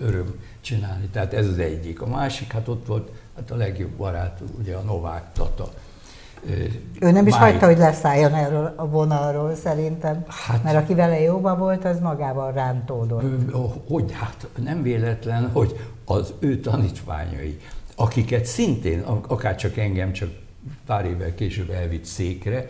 öröm 0.00 0.34
csinálni. 0.60 1.06
Tehát 1.12 1.34
ez 1.34 1.46
az 1.46 1.58
egyik. 1.58 2.00
A 2.00 2.06
másik, 2.06 2.52
hát 2.52 2.68
ott 2.68 2.86
volt 2.86 3.10
hát 3.36 3.50
a 3.50 3.56
legjobb 3.56 3.90
barát, 3.90 4.40
ugye 4.58 4.74
a 4.74 4.80
Novák 4.80 5.32
Tata, 5.32 5.72
ő 7.00 7.10
nem 7.10 7.26
is 7.26 7.36
hagyta, 7.36 7.66
hogy 7.66 7.78
leszálljon 7.78 8.34
erről 8.34 8.72
a 8.76 8.88
vonalról 8.88 9.54
szerintem, 9.54 10.24
hát, 10.28 10.62
mert 10.62 10.76
aki 10.76 10.94
vele 10.94 11.20
jóban 11.20 11.58
volt, 11.58 11.84
az 11.84 12.00
magával 12.00 12.52
rántódott. 12.52 13.52
Hogy 13.88 14.12
hát 14.12 14.46
nem 14.64 14.82
véletlen, 14.82 15.50
hogy 15.52 15.80
az 16.04 16.32
ő 16.38 16.60
tanítványai, 16.60 17.60
akiket 17.96 18.44
szintén, 18.44 19.00
akár 19.28 19.56
csak 19.56 19.76
engem, 19.76 20.12
csak 20.12 20.28
pár 20.86 21.04
évvel 21.04 21.34
később 21.34 21.70
elvitt 21.70 22.04
székre, 22.04 22.68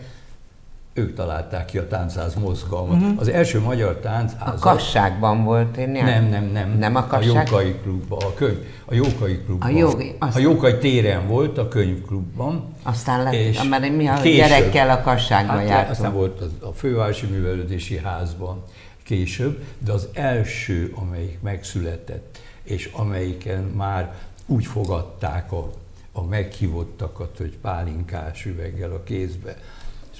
ők 0.96 1.14
találták 1.14 1.64
ki 1.64 1.78
a 1.78 1.88
táncház 1.88 2.34
mozgalmat. 2.34 3.00
Uh-huh. 3.00 3.20
Az 3.20 3.28
első 3.28 3.60
magyar 3.60 3.96
táncház. 3.96 4.54
A 4.54 4.58
kasságban 4.58 5.44
volt, 5.44 5.76
én 5.76 5.88
nem. 5.88 6.28
Nem, 6.28 6.44
nem, 6.44 6.78
nem. 6.78 6.96
a 6.96 7.06
kasság? 7.06 7.36
A 7.36 7.40
Jókai 7.50 7.74
klubban, 7.82 8.22
a 8.22 8.34
könyv, 8.34 8.58
a 8.84 8.94
Jókai 8.94 9.38
klubban. 9.44 9.74
A, 9.74 9.78
jogi, 9.78 10.14
azt... 10.18 10.36
a 10.36 10.38
Jókai 10.38 10.78
téren 10.78 11.26
volt, 11.26 11.58
a 11.58 11.68
könyvklubban. 11.68 12.74
Aztán 12.82 13.22
lett, 13.22 13.32
és 13.32 13.62
mert 13.62 13.96
mi 13.96 14.06
a 14.06 14.14
később, 14.14 14.36
gyerekkel 14.36 14.90
a 14.90 15.00
kasságban 15.00 15.56
hát, 15.56 15.68
jártunk. 15.68 15.90
Aztán 15.90 16.12
volt 16.12 16.40
az, 16.40 16.50
a 16.60 16.72
fővárosi 16.72 17.26
művelődési 17.26 17.96
házban 17.96 18.62
később, 19.02 19.64
de 19.78 19.92
az 19.92 20.08
első, 20.12 20.92
amelyik 20.94 21.40
megszületett, 21.42 22.38
és 22.62 22.90
amelyiken 22.92 23.62
már 23.62 24.14
úgy 24.46 24.66
fogadták 24.66 25.52
a, 25.52 25.72
a 26.12 26.24
meghívottakat, 26.24 27.36
hogy 27.38 27.56
pálinkás 27.62 28.44
üveggel 28.44 28.90
a 28.90 29.02
kézbe, 29.02 29.56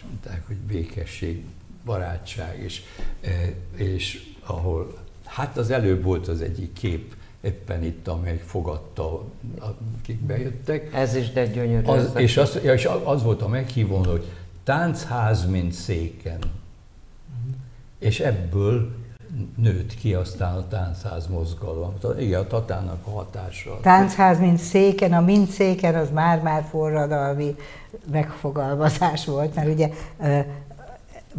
mondták, 0.07 0.47
hogy 0.47 0.57
békesség, 0.57 1.45
barátság, 1.85 2.63
és, 2.63 2.83
e, 3.21 3.53
és 3.77 4.33
ahol, 4.41 4.99
hát 5.25 5.57
az 5.57 5.71
előbb 5.71 6.03
volt 6.03 6.29
az 6.29 6.41
egyik 6.41 6.73
kép, 6.73 7.15
éppen 7.41 7.85
itt, 7.85 8.09
amely 8.09 8.39
fogadta, 8.47 9.25
akik 10.01 10.21
bejöttek. 10.21 10.95
Ez 10.95 11.15
is 11.15 11.31
de 11.31 11.47
gyönyörű. 11.47 11.87
Az, 11.87 12.11
és, 12.17 12.37
az, 12.37 12.59
és 12.63 12.89
az 13.05 13.23
volt 13.23 13.43
a 13.43 13.49
meghívó, 13.49 13.97
hogy 13.97 14.25
táncház, 14.65 15.47
mint 15.47 15.73
széken. 15.73 16.39
Uh-huh. 16.39 17.55
És 17.99 18.21
ebből 18.21 19.04
nőtt 19.57 19.95
ki 19.95 20.15
aztán 20.15 20.57
a 20.57 20.69
táncház 20.69 21.27
mozgalom. 21.27 21.95
Igen, 22.19 22.41
a 22.41 22.47
Tatának 22.47 23.07
a 23.07 23.11
hatása. 23.11 23.81
Táncház, 23.81 24.39
mint 24.39 24.59
széken, 24.59 25.13
a 25.13 25.21
mint 25.21 25.51
széken 25.51 25.95
az 25.95 26.11
már-már 26.11 26.65
forradalmi 26.71 27.55
megfogalmazás 28.13 29.25
volt, 29.25 29.55
mert 29.55 29.69
ugye 29.69 29.91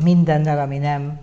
mindennel, 0.04 0.60
ami 0.60 0.78
nem, 0.78 1.20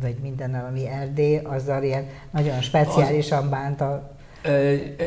vagy 0.00 0.16
mindennel, 0.22 0.66
ami 0.66 0.88
Erdély, 0.88 1.40
azzal 1.44 1.82
ilyen 1.82 2.06
nagyon 2.30 2.60
speciálisan 2.60 3.42
az, 3.42 3.50
bánta 3.50 4.14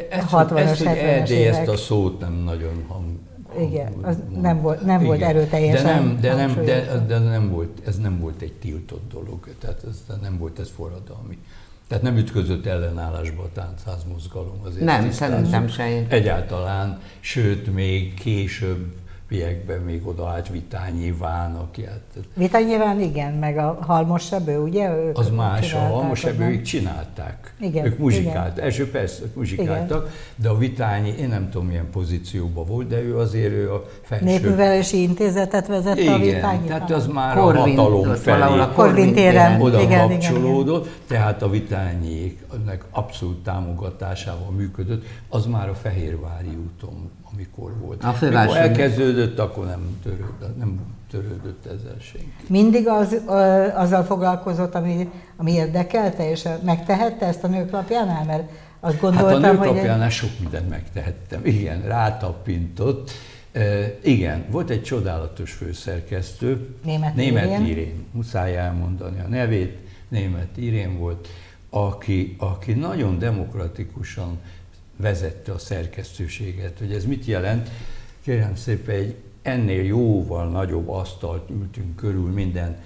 ezt, 0.10 0.28
60-as, 0.32 0.58
ezt, 0.58 0.82
70-es 0.82 0.86
Erdély, 0.86 1.48
ezt 1.48 1.68
a 1.68 1.78
szót 1.78 2.20
nem 2.20 2.34
nagyon 2.34 2.86
hang, 2.88 3.06
igen, 3.60 3.94
az 4.01 4.18
nem 4.41 4.62
volt, 4.62 4.86
nem 4.86 5.03
volt 5.03 5.22
erőteljesen 5.22 5.86
de 5.86 5.94
nem, 5.94 6.18
de, 6.20 6.36
nem, 6.36 6.63
de, 6.65 7.06
de 7.08 7.20
nem 7.20 7.50
volt, 7.50 7.82
ez 7.88 7.98
nem 7.98 8.20
volt 8.20 8.41
egy 8.41 8.53
tiltott 8.53 9.12
dolog, 9.12 9.48
tehát 9.60 9.84
ez 9.84 10.18
nem 10.22 10.38
volt 10.38 10.60
ez 10.60 10.70
forradalmi. 10.70 11.38
Tehát 11.88 12.03
nem 12.03 12.18
ütközött 12.18 12.65
ellenállásba 12.65 13.44
a 13.44 13.50
táncház 13.53 14.03
mozgalom. 14.12 14.62
Azért 14.63 14.86
nem, 14.86 15.12
szerintem 15.12 15.68
sem. 15.68 16.06
Egyáltalán, 16.10 17.00
sőt, 17.20 17.74
még 17.74 18.13
később 18.13 18.94
piekben 19.29 19.79
még 19.79 20.07
odaállt 20.07 20.50
Vitányi 20.50 21.05
Iván, 21.05 21.55
aki 21.55 21.86
hát... 21.86 22.25
Vitányi 22.33 22.74
Iván, 22.74 23.01
igen, 23.01 23.33
meg 23.33 23.57
a 23.57 23.77
Halmos 23.81 24.25
Sebő, 24.25 24.57
ugye? 24.57 24.95
Ők 24.95 25.17
az 25.17 25.29
más, 25.29 25.74
a 25.74 25.77
Halmos 25.77 26.19
Sebőik 26.19 26.62
csinálták. 26.62 27.53
Igen, 27.59 27.86
ők 27.86 27.98
muzsikáltak. 27.98 28.53
Igen. 28.53 28.65
Első 28.65 28.89
persze, 28.89 29.24
ők 29.24 29.36
muzsikáltak, 29.36 30.01
igen. 30.01 30.13
de 30.36 30.50
a 30.50 30.57
Vitányi, 30.57 31.13
én 31.19 31.27
nem 31.27 31.50
tudom 31.50 31.67
milyen 31.67 31.89
pozícióban 31.91 32.65
volt, 32.65 32.88
de 32.88 33.01
ő 33.01 33.17
azért 33.17 33.53
ő 33.53 33.74
a 33.74 33.86
felső... 34.01 34.25
Népművelési 34.25 35.01
Intézetet 35.01 35.67
vezette 35.67 36.01
igen, 36.01 36.13
a 36.13 36.17
Vitányi. 36.17 36.67
tehát 36.67 36.91
az 36.91 37.07
már 37.07 37.36
Korvin, 37.38 37.77
a 37.77 37.81
hatalom 37.81 38.15
felé 38.15 38.59
a 38.59 38.71
Korvin 38.71 39.13
téren 39.13 39.62
oda 39.62 39.81
igen, 39.81 40.07
kapcsolódott, 40.07 40.86
igen, 40.86 40.98
igen. 41.05 41.19
tehát 41.19 41.41
a 41.41 41.50
Vitányiéknek 41.50 42.83
abszolút 42.91 43.43
támogatásával 43.43 44.51
működött, 44.51 45.05
az 45.29 45.45
már 45.45 45.69
a 45.69 45.74
Fehérvári 45.74 46.57
úton 46.65 47.12
amikor 47.33 47.77
volt. 47.79 48.03
A 48.03 48.15
Mikor 48.21 48.57
elkezdődött, 48.57 49.39
akkor 49.39 49.65
nem 49.65 50.00
törődött, 50.03 50.57
nem 50.57 50.79
törődött 51.12 51.65
ezzel 51.65 51.98
senki. 52.00 52.31
Mindig 52.48 52.88
az, 52.88 53.21
azzal 53.75 54.03
foglalkozott, 54.03 54.75
ami, 54.75 55.09
ami 55.38 55.51
érdekelte, 55.51 56.29
és 56.29 56.48
megtehette 56.63 57.25
ezt 57.25 57.43
a 57.43 57.48
nőklapjánál? 57.48 58.25
Mert 58.25 58.51
azt 58.79 59.00
gondoltam, 59.00 59.41
hát 59.43 59.51
a 59.51 59.53
nőklapjánál 59.53 60.03
hogy... 60.03 60.12
sok 60.12 60.29
mindent 60.39 60.69
megtehettem. 60.69 61.41
Igen, 61.45 61.81
rátapintott. 61.81 63.12
E, 63.51 63.62
igen, 64.03 64.45
volt 64.51 64.69
egy 64.69 64.83
csodálatos 64.83 65.51
főszerkesztő, 65.51 66.75
Német, 66.83 67.15
Német 67.15 67.45
Irén. 67.45 67.65
Irén. 67.65 68.05
Muszáj 68.12 68.57
elmondani 68.57 69.19
a 69.19 69.27
nevét, 69.27 69.77
Német 70.09 70.57
Irén 70.57 70.98
volt, 70.98 71.27
aki, 71.69 72.36
aki 72.39 72.74
nagyon 72.74 73.19
demokratikusan 73.19 74.39
vezette 75.01 75.51
a 75.51 75.58
szerkesztőséget. 75.58 76.79
Hogy 76.79 76.94
ez 76.94 77.06
mit 77.06 77.25
jelent? 77.25 77.70
Kérem 78.22 78.56
szépen, 78.56 78.96
egy 78.96 79.15
ennél 79.41 79.84
jóval 79.84 80.50
nagyobb 80.50 80.89
asztalt 80.89 81.50
ültünk 81.50 81.96
körül 81.96 82.32
minden 82.32 82.77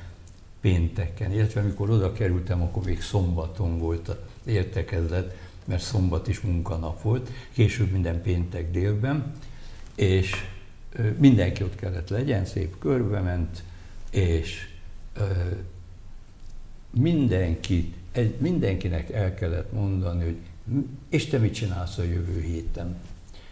pénteken, 0.61 1.31
illetve 1.31 1.61
amikor 1.61 1.89
oda 1.89 2.13
kerültem, 2.13 2.61
akkor 2.61 2.83
még 2.83 3.01
szombaton 3.01 3.79
volt 3.79 4.07
az 4.07 4.17
értekezlet, 4.45 5.35
mert 5.65 5.81
szombat 5.81 6.27
is 6.27 6.41
munkanap 6.41 7.01
volt, 7.01 7.29
később 7.51 7.91
minden 7.91 8.21
péntek 8.21 8.71
délben, 8.71 9.33
és 9.95 10.31
mindenki 11.17 11.63
ott 11.63 11.75
kellett 11.75 12.09
legyen, 12.09 12.45
szép 12.45 12.77
körbe 12.79 13.19
ment, 13.19 13.63
és 14.11 14.69
mindenki, 16.89 17.93
egy, 18.11 18.35
mindenkinek 18.39 19.11
el 19.11 19.33
kellett 19.33 19.71
mondani, 19.71 20.23
hogy 20.23 20.37
és 21.09 21.25
te 21.25 21.37
mit 21.37 21.53
csinálsz 21.53 21.97
a 21.97 22.03
jövő 22.03 22.41
héten? 22.41 22.95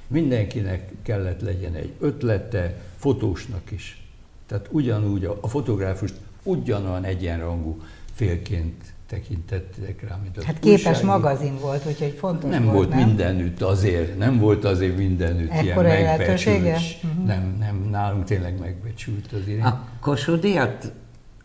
Mindenkinek 0.08 0.92
kellett 1.02 1.42
legyen 1.42 1.74
egy 1.74 1.92
ötlete, 2.00 2.78
fotósnak 2.98 3.72
is. 3.72 4.06
Tehát 4.48 4.68
ugyanúgy 4.72 5.26
a, 5.26 5.38
a 5.42 5.48
fotográfust 5.48 6.14
ugyanolyan 6.44 7.04
egyenrangú 7.04 7.82
félként 8.14 8.94
tekintettek 9.08 10.10
rá, 10.10 10.20
mint 10.24 10.38
az 10.38 10.44
Hát 10.44 10.60
képes 10.60 10.86
újságú. 10.86 11.08
magazin 11.08 11.60
volt, 11.60 11.86
úgyhogy 11.88 12.16
fontos 12.20 12.50
nem 12.50 12.64
volt. 12.66 12.90
Nem 12.90 12.98
volt 12.98 13.08
mindenütt 13.08 13.62
azért, 13.62 14.18
nem 14.18 14.40
volt 14.40 14.66
azért 14.66 14.98
mindenütt 14.98 15.52
Ekkora 15.52 15.98
ilyen 15.98 16.18
megbecsült. 16.18 16.66
Uh-huh. 17.04 17.26
Nem, 17.26 17.56
nem, 17.60 17.88
nálunk 17.90 18.24
tényleg 18.24 18.60
megbecsült 18.60 19.32
az 19.32 19.48
irány. 19.48 19.72
A 19.72 19.88
Kossuth 20.00 20.46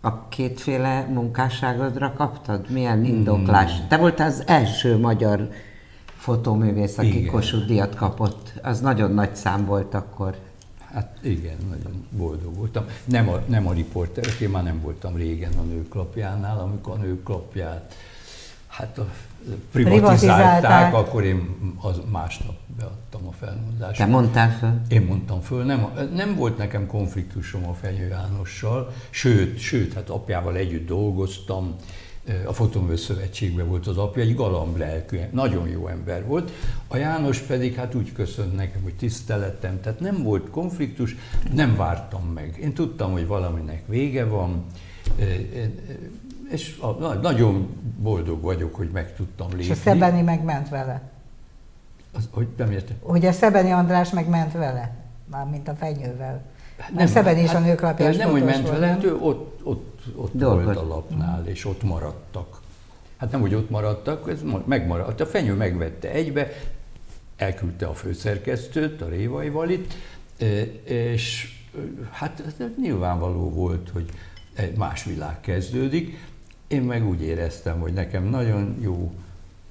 a 0.06 0.28
kétféle 0.28 1.06
munkásságodra 1.12 2.12
kaptad? 2.12 2.70
Milyen 2.70 3.04
indoklás? 3.04 3.76
Hmm. 3.76 3.88
Te 3.88 3.96
voltál 3.96 4.28
az 4.28 4.42
első 4.46 4.98
magyar 4.98 5.48
fotóművész, 6.16 6.98
aki 6.98 7.18
igen. 7.18 7.32
Kossuth 7.32 7.66
díjat 7.66 7.94
kapott. 7.94 8.52
Az 8.62 8.80
nagyon 8.80 9.12
nagy 9.12 9.36
szám 9.36 9.64
volt 9.64 9.94
akkor. 9.94 10.36
Hát 10.92 11.18
igen, 11.22 11.56
nagyon 11.68 12.06
boldog 12.10 12.56
voltam. 12.56 12.84
Nem 13.04 13.28
a, 13.28 13.40
nem 13.46 13.66
a 13.66 13.72
riporter, 13.72 14.24
én 14.40 14.48
már 14.48 14.62
nem 14.62 14.80
voltam 14.80 15.16
régen 15.16 15.52
a 15.58 15.62
nőklapjánál, 15.62 16.58
amikor 16.58 16.98
a 16.98 17.02
nőklapját, 17.02 17.94
hát 18.76 18.98
a 18.98 19.06
privatizálták, 19.72 20.94
akkor 20.94 21.24
én 21.24 21.56
az 21.80 22.00
másnap 22.10 22.56
beadtam 22.78 23.26
a 23.26 23.32
felmondást. 23.32 23.98
Te 23.98 24.06
mondtál 24.06 24.50
föl? 24.58 24.80
Én 24.88 25.02
mondtam 25.02 25.40
föl. 25.40 25.64
Nem, 25.64 25.86
nem 26.14 26.36
volt 26.36 26.58
nekem 26.58 26.86
konfliktusom 26.86 27.68
a 27.68 27.74
Fenyő 27.74 28.08
Jánossal, 28.08 28.92
sőt, 29.10 29.58
sőt, 29.58 29.92
hát 29.92 30.10
apjával 30.10 30.56
együtt 30.56 30.86
dolgoztam, 30.86 31.74
a 32.46 32.52
Fotomő 32.52 32.96
Szövetségben 32.96 33.68
volt 33.68 33.86
az 33.86 33.98
apja, 33.98 34.22
egy 34.22 34.34
galamb 34.34 34.76
lelkű, 34.76 35.18
nagyon 35.30 35.68
jó 35.68 35.88
ember 35.88 36.26
volt. 36.26 36.52
A 36.88 36.96
János 36.96 37.38
pedig 37.38 37.74
hát 37.74 37.94
úgy 37.94 38.12
köszönt 38.12 38.56
nekem, 38.56 38.82
hogy 38.82 38.94
tiszteletem, 38.94 39.80
tehát 39.80 40.00
nem 40.00 40.22
volt 40.22 40.50
konfliktus, 40.50 41.16
nem 41.54 41.76
vártam 41.76 42.24
meg. 42.34 42.58
Én 42.62 42.72
tudtam, 42.72 43.12
hogy 43.12 43.26
valaminek 43.26 43.82
vége 43.86 44.24
van, 44.24 44.64
és 46.50 46.80
nagyon 47.22 47.68
boldog 47.98 48.42
vagyok, 48.42 48.74
hogy 48.74 48.90
meg 48.92 49.14
tudtam 49.14 49.48
lépni. 49.48 49.64
És 49.64 49.70
a 49.70 49.74
Szebeni 49.74 50.22
megment 50.22 50.68
vele? 50.68 51.02
Az, 52.12 52.28
hogy 52.30 52.46
nem 52.56 52.70
értem. 52.70 52.96
Hogy 53.02 53.26
a 53.26 53.32
Szebeni 53.32 53.70
András 53.70 54.10
megment 54.10 54.52
vele? 54.52 54.96
Mármint 55.30 55.68
a 55.68 55.74
fenyővel. 55.74 56.42
Nem, 56.94 57.06
Szebeni 57.06 57.42
is 57.42 57.50
hát, 57.50 57.62
a 57.62 57.66
nőklapjás 57.66 58.16
Nem, 58.16 58.30
hogy 58.30 58.44
ment 58.44 58.68
vele, 58.68 58.86
hát 58.86 59.04
ő 59.04 59.16
ott, 59.16 59.60
ott, 59.62 60.02
ott 60.16 60.32
volt 60.32 60.76
a 60.76 60.86
lapnál, 60.86 61.46
és 61.46 61.64
ott 61.64 61.82
maradtak. 61.82 62.60
Hát 63.16 63.30
nem, 63.30 63.40
hogy 63.40 63.54
ott 63.54 63.70
maradtak, 63.70 64.30
ez 64.30 64.40
megmaradt. 64.64 65.20
A 65.20 65.26
fenyő 65.26 65.54
megvette 65.54 66.10
egybe, 66.10 66.48
elküldte 67.36 67.86
a 67.86 67.94
főszerkesztőt, 67.94 69.00
a 69.00 69.08
Révai 69.08 69.48
Valit, 69.48 69.94
és 70.84 71.54
hát 72.10 72.42
nyilvánvaló 72.80 73.50
volt, 73.50 73.90
hogy 73.92 74.10
más 74.76 75.04
világ 75.04 75.40
kezdődik. 75.40 76.18
Én 76.68 76.82
meg 76.82 77.06
úgy 77.06 77.22
éreztem, 77.22 77.80
hogy 77.80 77.92
nekem 77.92 78.24
nagyon 78.24 78.76
jó 78.80 79.12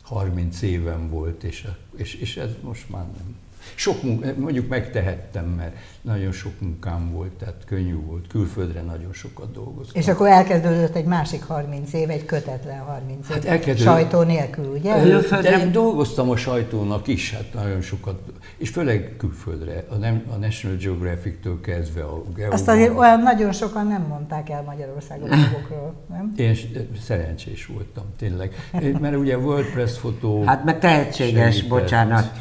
30 0.02 0.62
évem 0.62 1.10
volt, 1.10 1.44
és, 1.44 1.68
és, 1.96 2.14
és 2.14 2.38
ez 2.38 2.50
most 2.62 2.90
már 2.90 3.04
nem 3.04 3.36
sok 3.76 4.04
munka, 4.04 4.28
mondjuk 4.38 4.68
megtehettem, 4.68 5.46
mert 5.46 5.76
nagyon 6.02 6.32
sok 6.32 6.52
munkám 6.60 7.12
volt, 7.12 7.32
tehát 7.32 7.64
könnyű 7.66 7.96
volt, 7.96 8.28
külföldre 8.28 8.82
nagyon 8.82 9.14
sokat 9.14 9.52
dolgoztam. 9.52 10.02
És 10.02 10.08
akkor 10.08 10.28
elkezdődött 10.28 10.96
egy 10.96 11.06
másik 11.06 11.44
30 11.44 11.94
év, 11.94 12.10
egy 12.10 12.26
kötetlen 12.26 12.80
30 12.80 13.30
év, 13.30 13.36
hát 13.36 13.46
elkezdődött, 13.46 13.94
sajtó 13.94 14.22
nélkül, 14.22 14.66
ugye? 14.66 15.20
De 15.42 15.60
én 15.60 15.72
dolgoztam 15.72 16.30
a 16.30 16.36
sajtónak 16.36 17.08
is, 17.08 17.34
hát 17.34 17.54
nagyon 17.54 17.82
sokat, 17.82 18.20
és 18.58 18.70
főleg 18.70 19.14
külföldre, 19.18 19.84
a, 19.90 19.96
nem, 19.96 20.24
a 20.34 20.36
National 20.36 20.78
Geographic-től 20.78 21.62
kezdve 21.62 22.04
a 22.04 22.24
Geo. 22.36 22.52
Azt 22.52 22.68
azért 22.68 22.98
olyan 22.98 23.20
nagyon 23.20 23.52
sokan 23.52 23.88
nem 23.88 24.02
mondták 24.02 24.50
el 24.50 24.62
Magyarországon 24.62 25.30
magukról, 25.30 25.94
nem? 26.10 26.34
Én 26.36 26.56
szerencsés 27.02 27.66
voltam, 27.66 28.04
tényleg. 28.18 28.54
Mert 29.00 29.16
ugye 29.16 29.38
WordPress 29.38 29.98
fotó... 29.98 30.44
Hát 30.44 30.64
meg 30.64 30.80
tehetséges, 30.80 31.56
segített. 31.56 31.70
bocsánat. 31.70 32.32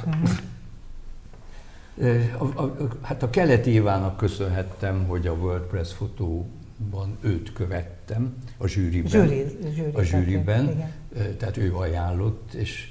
A, 2.38 2.44
a, 2.62 2.76
hát 3.02 3.22
a 3.22 3.30
keleti 3.30 3.70
Évának 3.70 4.16
köszönhettem, 4.16 5.04
hogy 5.06 5.26
a 5.26 5.32
WordPress 5.32 5.92
fotóban 5.92 7.16
őt 7.20 7.52
követtem 7.52 8.34
a 8.56 8.66
zsűriben. 8.66 9.10
Zsűri, 9.10 9.46
zsűri, 9.74 9.90
a 9.92 10.02
zsűriben, 10.02 10.70
igen. 10.70 11.36
tehát 11.36 11.56
ő 11.56 11.74
ajánlott, 11.74 12.52
és, 12.52 12.88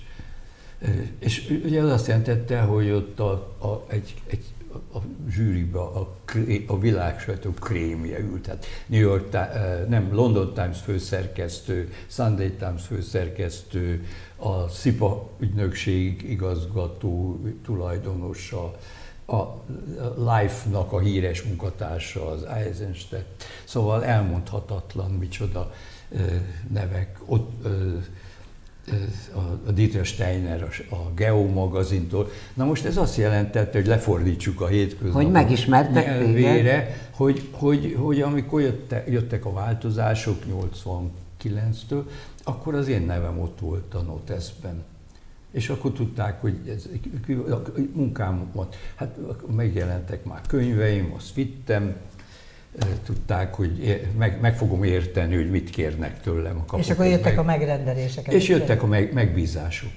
és 1.19 1.61
ugye 1.65 1.81
az 1.81 1.91
azt 1.91 2.07
jelentette, 2.07 2.61
hogy 2.61 2.89
ott 2.89 3.19
a, 3.19 3.31
a, 3.59 3.85
egy, 3.87 4.15
egy 4.27 4.43
a 4.93 4.97
zsűribe 5.29 5.79
a, 5.79 6.15
a 6.67 6.79
világ 6.79 7.19
sajtó 7.19 7.51
krémje 7.51 8.19
ült. 8.19 8.41
Tehát 8.41 8.65
New 8.85 9.01
York, 9.01 9.31
nem, 9.87 10.13
London 10.13 10.53
Times 10.53 10.79
főszerkesztő, 10.79 11.91
Sunday 12.07 12.51
Times 12.51 12.85
főszerkesztő, 12.85 14.05
a 14.35 14.67
SZIPA 14.67 15.29
ügynökség 15.39 16.29
igazgató 16.29 17.39
tulajdonosa, 17.63 18.75
a 19.25 19.43
Life-nak 20.17 20.91
a 20.91 20.99
híres 20.99 21.43
munkatársa, 21.43 22.27
az 22.27 22.43
Eisenstedt. 22.43 23.43
Szóval 23.63 24.05
elmondhatatlan 24.05 25.11
micsoda 25.11 25.71
nevek. 26.71 27.19
Ott 27.25 27.67
a 29.65 29.71
Dieter 29.71 30.05
Steiner 30.05 30.67
a 30.89 30.95
Geo 31.15 31.45
magazintól. 31.45 32.29
Na 32.53 32.65
most 32.65 32.85
ez 32.85 32.97
azt 32.97 33.17
jelentette, 33.17 33.77
hogy 33.77 33.87
lefordítsuk 33.87 34.61
a 34.61 34.67
hétköznapok 34.67 35.21
Hogy 35.21 35.31
megismertek 35.31 36.05
nyelvére, 36.05 36.97
hogy, 37.11 37.47
hogy, 37.51 37.95
hogy 37.99 38.21
amikor 38.21 38.61
jöttek, 38.61 39.09
jöttek 39.09 39.45
a 39.45 39.53
változások 39.53 40.37
89-től, 41.43 42.03
akkor 42.43 42.75
az 42.75 42.87
én 42.87 43.01
nevem 43.01 43.39
ott 43.39 43.59
volt 43.59 43.93
a 43.93 44.01
Noteszben. 44.01 44.83
És 45.51 45.69
akkor 45.69 45.91
tudták, 45.91 46.41
hogy 46.41 46.55
ez 46.75 46.89
a 47.51 47.61
munkámat, 47.93 48.75
hát 48.95 49.17
megjelentek 49.55 50.25
már 50.25 50.41
könyveim, 50.47 51.13
azt 51.15 51.33
vittem, 51.33 51.95
tudták, 53.05 53.53
hogy 53.53 54.01
meg, 54.17 54.37
meg 54.41 54.57
fogom 54.57 54.83
érteni, 54.83 55.35
hogy 55.35 55.49
mit 55.49 55.69
kérnek 55.69 56.21
tőlem. 56.21 56.63
A 56.67 56.77
és 56.77 56.89
akkor 56.89 57.05
jöttek 57.05 57.35
meg, 57.35 57.37
a 57.37 57.43
megrendelések. 57.43 58.27
És 58.27 58.47
jöttek 58.47 58.83
a 58.83 58.87
meg, 58.87 59.13
megbízások. 59.13 59.91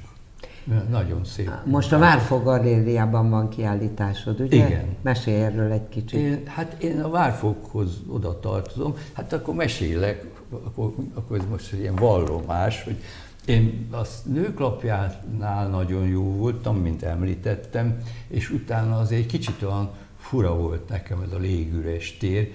Nagyon 0.91 1.25
szép. 1.25 1.51
Most 1.65 1.93
a 1.93 1.99
Várfog 1.99 2.45
Galériában 2.45 3.31
van 3.31 3.49
kiállításod, 3.49 4.41
ugye? 4.41 4.67
Igen. 4.67 4.97
Mesélj 5.03 5.43
erről 5.43 5.73
egy 5.73 5.89
kicsit. 5.89 6.21
Én, 6.21 6.43
hát 6.47 6.83
én 6.83 7.01
a 7.01 7.09
Várfoghoz 7.09 8.01
oda 8.09 8.41
tartozom, 8.41 8.95
hát 9.13 9.33
akkor 9.33 9.55
mesélek, 9.55 10.25
akkor, 10.51 10.95
akkor 11.15 11.39
ez 11.39 11.45
most 11.51 11.73
egy 11.73 11.81
ilyen 11.81 11.95
vallomás, 11.95 12.83
hogy 12.83 12.97
én 13.45 13.89
a 13.93 14.07
nőklapjánál 14.25 15.69
nagyon 15.69 16.07
jó 16.07 16.23
voltam, 16.23 16.77
mint 16.77 17.03
említettem, 17.03 17.97
és 18.29 18.51
utána 18.51 18.99
az 18.99 19.13
egy 19.13 19.27
kicsit 19.27 19.63
olyan 19.63 19.91
fura 20.29 20.57
volt 20.57 20.89
nekem 20.89 21.21
ez 21.21 21.33
a 21.33 21.39
légüres 21.39 22.17
tér, 22.17 22.53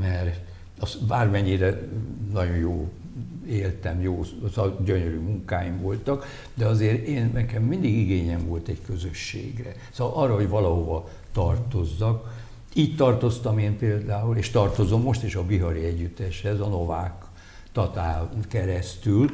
mert 0.00 0.40
az 0.78 0.94
bármennyire 1.08 1.88
nagyon 2.32 2.56
jó 2.56 2.90
éltem, 3.48 4.00
jó, 4.00 4.24
az 4.44 4.58
a 4.58 4.78
gyönyörű 4.84 5.18
munkáim 5.18 5.80
voltak, 5.80 6.26
de 6.54 6.66
azért 6.66 7.06
én, 7.06 7.30
nekem 7.32 7.62
mindig 7.62 7.96
igényem 7.96 8.46
volt 8.46 8.68
egy 8.68 8.80
közösségre. 8.86 9.74
Szóval 9.90 10.22
arra, 10.22 10.34
hogy 10.34 10.48
valahova 10.48 11.08
tartozzak. 11.32 12.40
Így 12.74 12.96
tartoztam 12.96 13.58
én 13.58 13.78
például, 13.78 14.36
és 14.36 14.50
tartozom 14.50 15.02
most 15.02 15.22
is 15.22 15.34
a 15.34 15.44
Bihari 15.44 15.84
Együtteshez, 15.84 16.60
a 16.60 16.66
Novák 16.66 17.24
Tatán 17.72 18.28
keresztül, 18.48 19.30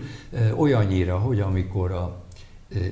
olyannyira, 0.56 1.18
hogy 1.18 1.40
amikor 1.40 1.90
a 1.90 2.24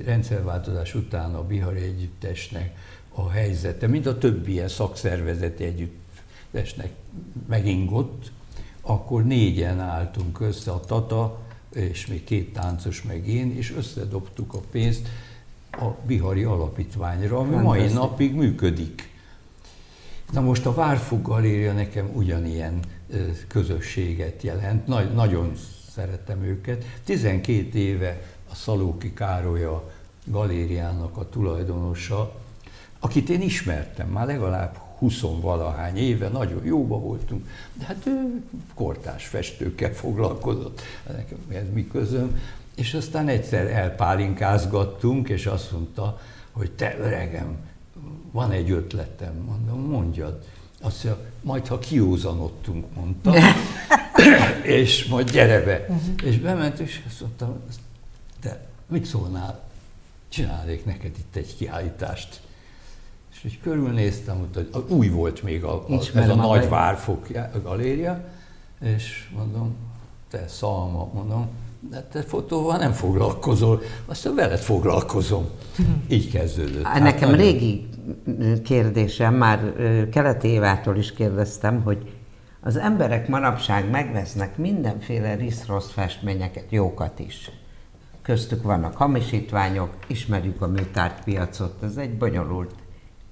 rendszerváltozás 0.05 0.95
után 0.95 1.35
a 1.35 1.43
Bihari 1.43 1.81
Együttesnek 1.81 2.75
a 3.17 3.29
helyzete, 3.29 3.87
mint 3.87 4.05
a 4.05 4.17
többi 4.17 4.51
ilyen 4.51 4.67
szakszervezeti 4.67 5.63
együttesnek 5.63 6.91
megingott, 7.47 8.31
akkor 8.81 9.25
négyen 9.25 9.79
álltunk 9.79 10.39
össze, 10.39 10.71
a 10.71 10.79
Tata, 10.79 11.39
és 11.73 12.07
még 12.07 12.23
két 12.23 12.53
táncos 12.53 13.03
meg 13.03 13.27
én, 13.27 13.55
és 13.55 13.73
összedobtuk 13.77 14.53
a 14.53 14.59
pénzt 14.71 15.07
a 15.71 15.85
Bihari 16.05 16.43
Alapítványra, 16.43 17.37
ami 17.37 17.55
mai 17.55 17.87
napig 17.87 18.35
működik. 18.35 19.09
Na 20.31 20.41
most 20.41 20.65
a 20.65 20.73
Várfog 20.73 21.21
Galéria 21.21 21.73
nekem 21.73 22.09
ugyanilyen 22.13 22.79
közösséget 23.47 24.41
jelent, 24.41 24.87
Nagy, 24.87 25.13
nagyon 25.13 25.51
szeretem 25.93 26.43
őket. 26.43 26.85
12 27.03 27.77
éve 27.77 28.21
a 28.51 28.55
Szalóki 28.55 29.13
Károly 29.13 29.63
a 29.63 29.91
galériának 30.25 31.17
a 31.17 31.29
tulajdonosa, 31.29 32.45
akit 32.99 33.29
én 33.29 33.41
ismertem 33.41 34.07
már 34.07 34.25
legalább 34.25 34.77
20 34.97 35.19
valahány 35.41 35.97
éve, 35.97 36.27
nagyon 36.27 36.65
jóba 36.65 36.99
voltunk, 36.99 37.49
de 37.73 37.85
hát 37.85 38.05
ő 38.05 38.43
kortás 38.73 39.25
festőkkel 39.25 39.93
foglalkozott, 39.93 40.81
nekem 41.07 41.37
ez 41.49 41.63
mi 41.73 41.87
közöm, 41.87 42.39
és 42.75 42.93
aztán 42.93 43.27
egyszer 43.27 43.67
elpálinkázgattunk, 43.67 45.29
és 45.29 45.45
azt 45.45 45.71
mondta, 45.71 46.19
hogy 46.51 46.71
te 46.71 46.97
öregem, 46.99 47.57
van 48.31 48.51
egy 48.51 48.71
ötletem, 48.71 49.33
mondom, 49.33 49.79
mondjad. 49.79 50.43
Azt 50.81 51.03
mondja, 51.03 51.23
majd 51.41 51.67
ha 51.67 51.79
kiúzanodtunk, 51.79 52.85
mondta, 52.95 53.33
és 54.79 55.05
majd 55.05 55.31
gyere 55.31 55.63
be. 55.63 55.79
Uh-huh. 55.79 56.23
És 56.23 56.39
bement, 56.39 56.79
és 56.79 57.03
azt 57.07 57.21
mondtam, 57.21 57.59
de 58.41 58.65
mit 58.87 59.05
szólnál, 59.05 59.63
csinálnék 60.29 60.85
neked 60.85 61.17
itt 61.17 61.35
egy 61.35 61.55
kiállítást. 61.55 62.41
És 63.37 63.45
úgy 63.45 63.59
körülnéztem, 63.61 64.37
hogy 64.53 64.83
új 64.87 65.09
volt 65.09 65.43
még 65.43 65.63
a, 65.63 65.73
a, 65.73 65.93
ez 66.15 66.29
a 66.29 66.35
nagy 66.35 66.69
várfok 66.69 67.27
galéria, 67.63 68.23
és 68.81 69.29
mondom, 69.35 69.75
te 70.29 70.47
szalma, 70.47 71.09
mondom, 71.13 71.47
de 71.89 72.07
te 72.11 72.21
fotóval 72.21 72.77
nem 72.77 72.91
foglalkozol, 72.91 73.81
aztán 74.05 74.35
veled 74.35 74.59
foglalkozom. 74.59 75.45
Így 76.07 76.31
kezdődött. 76.31 76.83
Hát 76.83 77.03
nekem 77.03 77.29
hát, 77.29 77.37
régi 77.37 77.89
kérdésem, 78.63 79.35
már 79.35 79.73
Keleti 80.11 80.47
Évától 80.47 80.97
is 80.97 81.13
kérdeztem, 81.13 81.81
hogy 81.81 82.11
az 82.61 82.77
emberek 82.77 83.27
manapság 83.27 83.89
megvesznek 83.89 84.57
mindenféle 84.57 85.35
risz-rossz 85.35 85.89
festményeket, 85.89 86.65
jókat 86.69 87.19
is 87.19 87.51
köztük 88.21 88.63
vannak 88.63 88.95
hamisítványok, 88.95 89.89
ismerjük 90.07 90.61
a 90.61 90.67
műtárgypiacot, 90.67 91.83
ez 91.83 91.97
egy 91.97 92.17
bonyolult 92.17 92.73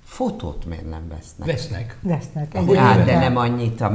Fotót 0.06 0.66
miért 0.66 0.90
nem 0.90 1.08
vesznek? 1.08 1.48
Vesznek. 1.48 1.98
Vesznek. 2.02 2.56
Egy 2.56 2.78
hát, 2.78 3.06
de 3.06 3.20
nem 3.20 3.38
annyit, 3.38 3.82
a 3.82 3.92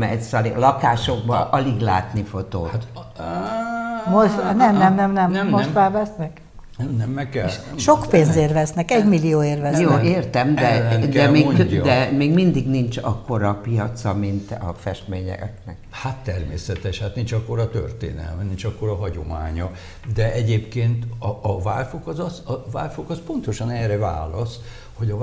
lakásokban 0.56 1.40
alig 1.40 1.80
látni 1.80 2.22
fotót. 2.22 2.86
Hát, 3.16 4.06
Most, 4.10 4.36
nem, 4.36 4.76
nem, 4.76 4.94
nem, 4.94 5.12
nem, 5.12 5.30
nem 5.30 5.48
most 5.48 5.64
nem. 5.64 5.72
már 5.72 5.92
vesznek? 5.92 6.40
Nem, 6.78 6.94
nem, 6.96 7.10
meg 7.10 7.28
kell. 7.28 7.48
Sok 7.76 8.06
pénzért 8.10 8.52
vesznek, 8.52 8.90
egy 8.90 9.04
millióért 9.04 9.60
vesznek. 9.60 9.82
Jó, 9.82 10.08
értem, 10.08 10.54
de, 10.54 10.98
de, 11.10 11.28
még, 11.28 11.80
de 11.82 12.10
még 12.10 12.34
mindig 12.34 12.68
nincs 12.68 12.96
akkora 12.96 13.54
piaca, 13.62 14.14
mint 14.14 14.50
a 14.50 14.74
festményeknek. 14.78 15.76
Hát 15.90 16.16
természetes, 16.16 16.98
hát 17.00 17.14
nincs 17.14 17.32
akkora 17.32 17.70
történelme, 17.70 18.42
nincs 18.42 18.64
akkora 18.64 18.96
hagyománya, 18.96 19.70
de 20.14 20.32
egyébként 20.32 21.04
a, 21.18 21.28
a, 21.42 21.62
várfok 21.62 22.06
az, 22.06 22.18
az, 22.18 22.42
a 22.46 22.64
várfok 22.70 23.10
az 23.10 23.18
pontosan 23.26 23.70
erre 23.70 23.98
válasz, 23.98 24.58
hogy 24.94 25.10
a 25.10 25.16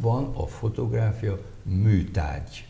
várfokban 0.00 0.34
a 0.34 0.46
fotográfia 0.46 1.38
műtárgy 1.62 2.66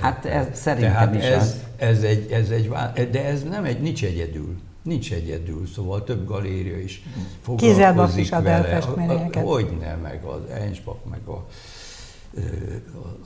Hát 0.00 0.24
ez 0.24 0.46
szerintem 0.52 0.92
Tehát 0.92 1.14
is 1.14 1.22
ez, 1.22 1.42
az. 1.42 1.64
Ez 1.76 2.02
egy, 2.02 2.30
ez 2.30 2.50
egy, 2.50 2.68
de 3.10 3.24
ez 3.24 3.42
nem 3.42 3.64
egy, 3.64 3.80
nincs 3.80 4.04
egyedül. 4.04 4.58
Nincs 4.82 5.12
egyedül, 5.12 5.66
szóval 5.66 6.04
több 6.04 6.26
galéria 6.26 6.78
is 6.78 7.02
foglalkozik 7.40 8.24
is 8.24 8.30
ad 8.30 8.42
vele. 8.42 8.80
Hogy 9.34 9.76
nem, 9.80 10.00
meg 10.00 10.24
az 10.24 10.50
Einsbach, 10.50 11.06
meg 11.10 11.20
a, 11.26 11.46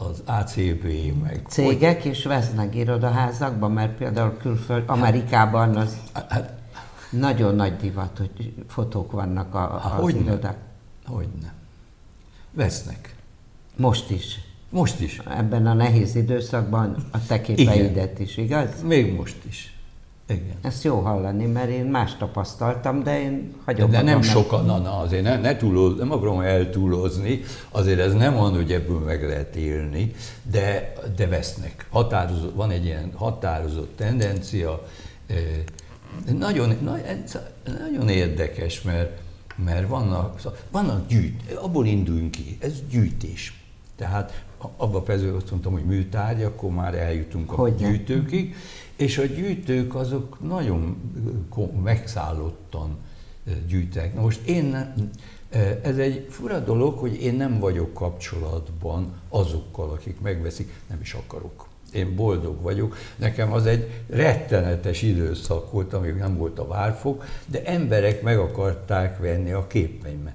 az 0.04 0.22
ACB, 0.24 0.84
meg... 1.22 1.42
Cégek 1.48 2.02
hogy... 2.02 2.10
is 2.10 2.24
vesznek 2.24 2.74
irodaházakban, 2.74 3.72
mert 3.72 3.96
például 3.96 4.36
külföld, 4.36 4.82
Amerikában 4.86 5.76
az 5.76 5.96
hát, 6.12 6.54
nagyon 7.10 7.54
nagy 7.54 7.76
divat, 7.76 8.18
hogy 8.18 8.54
fotók 8.68 9.12
vannak 9.12 9.54
a, 9.54 9.74
az 9.74 10.00
hogy 10.00 10.20
irodák. 10.20 10.56
Hogy 11.06 11.28
nem. 11.40 11.58
Vesznek. 12.50 13.14
Most 13.76 14.10
is. 14.10 14.40
Most 14.70 15.00
is. 15.00 15.20
Ebben 15.36 15.66
a 15.66 15.72
nehéz 15.72 16.14
időszakban 16.14 16.96
a 17.12 17.26
te 17.26 17.40
képeidet 17.40 18.18
is, 18.18 18.36
igaz? 18.36 18.82
Még 18.82 19.14
most 19.14 19.36
is. 19.48 19.72
Igen. 20.28 20.56
Ezt 20.62 20.84
jó 20.84 21.00
hallani, 21.00 21.46
mert 21.46 21.68
én 21.68 21.84
más 21.84 22.16
tapasztaltam, 22.16 23.02
de 23.02 23.20
én 23.20 23.54
hagyom. 23.64 23.90
De 23.90 24.02
nem 24.02 24.22
sokan, 24.22 24.64
na, 24.64 24.78
na, 24.78 24.98
azért 24.98 25.22
ne, 25.22 25.36
ne 25.36 25.56
túloz, 25.56 25.98
nem 25.98 26.12
akarom 26.12 26.40
eltúlozni, 26.40 27.42
azért 27.70 27.98
ez 27.98 28.14
nem 28.14 28.34
van, 28.34 28.54
hogy 28.54 28.72
ebből 28.72 28.98
meg 28.98 29.22
lehet 29.22 29.56
élni, 29.56 30.14
de, 30.50 30.92
de 31.16 31.26
vesznek. 31.26 31.86
Határozott, 31.90 32.54
van 32.54 32.70
egy 32.70 32.84
ilyen 32.84 33.12
határozott 33.14 33.96
tendencia. 33.96 34.86
Nagyon, 36.38 36.76
nagyon 37.64 38.08
érdekes, 38.08 38.82
mert, 38.82 39.20
mert 39.64 39.88
vannak, 39.88 40.40
vannak 40.70 41.06
gyűjt, 41.06 41.52
abból 41.52 41.86
induljunk 41.86 42.30
ki, 42.30 42.56
ez 42.60 42.72
gyűjtés. 42.90 43.62
Tehát 43.96 44.44
abban 44.76 45.04
persze 45.04 45.34
azt 45.34 45.50
mondtam, 45.50 45.72
hogy 45.72 45.84
műtárgy, 45.84 46.42
akkor 46.42 46.70
már 46.70 46.94
eljutunk 46.94 47.52
a 47.52 47.54
hogy 47.54 47.74
gyűjtőkig, 47.74 48.54
és 48.96 49.18
a 49.18 49.24
gyűjtők 49.24 49.94
azok 49.94 50.40
nagyon 50.40 50.96
megszállottan 51.82 52.96
gyűjtek. 53.66 54.14
Na 54.14 54.20
most 54.20 54.46
én, 54.46 54.94
ez 55.82 55.98
egy 55.98 56.26
fura 56.30 56.60
dolog, 56.60 56.98
hogy 56.98 57.22
én 57.22 57.34
nem 57.34 57.58
vagyok 57.58 57.94
kapcsolatban 57.94 59.12
azokkal, 59.28 59.90
akik 59.90 60.20
megveszik, 60.20 60.72
nem 60.88 61.00
is 61.00 61.12
akarok. 61.12 61.67
Én 61.92 62.14
boldog 62.14 62.62
vagyok. 62.62 62.96
Nekem 63.16 63.52
az 63.52 63.66
egy 63.66 63.90
rettenetes 64.08 65.02
időszak 65.02 65.72
volt, 65.72 65.92
amíg 65.92 66.14
nem 66.14 66.36
volt 66.36 66.58
a 66.58 66.66
várfok, 66.66 67.24
de 67.46 67.64
emberek 67.64 68.22
meg 68.22 68.38
akarták 68.38 69.18
venni 69.18 69.52
a 69.52 69.66
képeimet. 69.66 70.34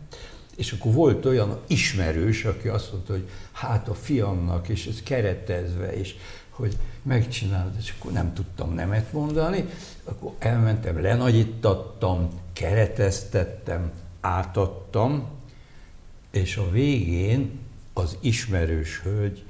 És 0.56 0.72
akkor 0.72 0.94
volt 0.94 1.26
olyan 1.26 1.60
ismerős, 1.68 2.46
aki 2.46 2.68
azt 2.68 2.92
mondta, 2.92 3.12
hogy 3.12 3.30
hát 3.52 3.88
a 3.88 3.94
fiamnak, 3.94 4.68
és 4.70 4.88
ez 4.88 5.02
keretezve, 5.04 5.94
és 5.94 6.16
hogy 6.50 6.78
megcsinálod, 7.02 7.74
és 7.80 7.94
akkor 8.00 8.12
nem 8.12 8.34
tudtam 8.34 8.74
nemet 8.74 9.13
mondani, 9.13 9.66
akkor 10.04 10.32
elmentem, 10.39 11.02
lenagyítattam, 11.02 12.30
kereteztettem, 12.54 13.92
átadtam, 14.22 15.28
és 16.32 16.58
a 16.58 16.72
végén 16.72 17.60
az 17.94 18.18
ismerős 18.20 19.02
hölgy 19.02 19.44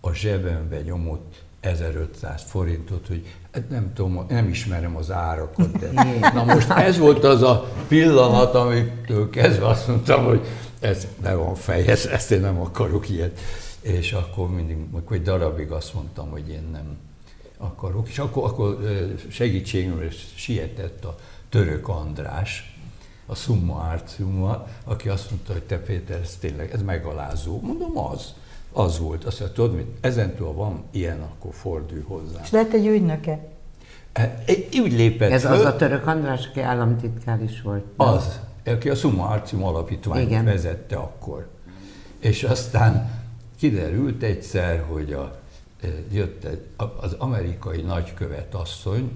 a 0.00 0.12
zsebembe 0.12 0.80
nyomott 0.80 1.42
1500 1.60 2.42
forintot, 2.46 3.06
hogy 3.06 3.26
hát 3.52 3.68
nem 3.68 3.92
tudom, 3.94 4.26
nem 4.28 4.48
ismerem 4.48 4.96
az 4.96 5.10
árakat, 5.10 5.78
de 5.78 5.90
na 6.34 6.44
most 6.44 6.70
ez 6.70 6.98
volt 6.98 7.24
az 7.24 7.42
a 7.42 7.72
pillanat, 7.88 8.54
amitől 8.54 9.30
kezdve 9.30 9.66
azt 9.66 9.88
mondtam, 9.88 10.24
hogy 10.24 10.46
ez 10.80 11.06
be 11.22 11.34
van 11.34 11.54
fejez, 11.54 12.06
ezt 12.06 12.30
én 12.30 12.40
nem 12.40 12.60
akarok 12.60 13.08
ilyet 13.08 13.40
és 13.80 14.12
akkor 14.12 14.50
mindig, 14.50 14.76
akkor 14.92 15.16
egy 15.16 15.22
darabig 15.22 15.70
azt 15.70 15.94
mondtam, 15.94 16.30
hogy 16.30 16.48
én 16.48 16.68
nem 16.72 16.98
akarok, 17.58 18.08
és 18.08 18.18
akkor, 18.18 18.44
akkor 18.44 18.78
segítségül 19.30 20.10
sietett 20.34 21.04
a 21.04 21.18
török 21.48 21.88
András, 21.88 22.74
a 23.26 23.34
Summa 23.34 23.74
Art 23.74 24.14
Summa, 24.14 24.66
aki 24.84 25.08
azt 25.08 25.30
mondta, 25.30 25.52
hogy 25.52 25.62
te 25.62 25.78
Péter, 25.78 26.20
ez 26.20 26.36
tényleg, 26.40 26.72
ez 26.72 26.82
megalázó. 26.82 27.60
Mondom, 27.60 27.98
az. 27.98 28.34
Az 28.72 28.98
volt. 28.98 29.24
Azt 29.24 29.40
mondta, 29.40 29.62
tudod 29.62 29.76
mit, 29.76 29.86
ezentúl 30.00 30.52
van 30.52 30.82
ilyen, 30.90 31.20
akkor 31.20 31.54
fordulj 31.54 32.02
hozzá. 32.06 32.40
És 32.42 32.50
lett 32.50 32.72
egy 32.72 32.86
ügynöke? 32.86 33.48
E, 34.12 34.44
úgy 34.82 34.92
lépett 34.92 35.30
Ez 35.30 35.42
föl, 35.42 35.52
az 35.52 35.64
a 35.64 35.76
török 35.76 36.06
András, 36.06 36.46
aki 36.46 36.60
államtitkár 36.60 37.42
is 37.42 37.62
volt. 37.62 37.84
Nem? 37.96 38.08
Az, 38.08 38.40
aki 38.64 38.88
a 38.88 38.94
Summa 38.94 39.26
Artium 39.26 39.64
alapítványt 39.64 40.44
vezette 40.44 40.96
akkor. 40.96 41.48
És 42.18 42.42
aztán 42.42 43.18
Kiderült 43.58 44.22
egyszer, 44.22 44.84
hogy 44.88 45.12
a, 45.12 45.38
e, 45.82 45.86
jött 46.12 46.44
egy, 46.44 46.66
az 47.00 47.12
amerikai 47.18 47.80
nagykövet 47.80 48.54
asszony, 48.54 49.10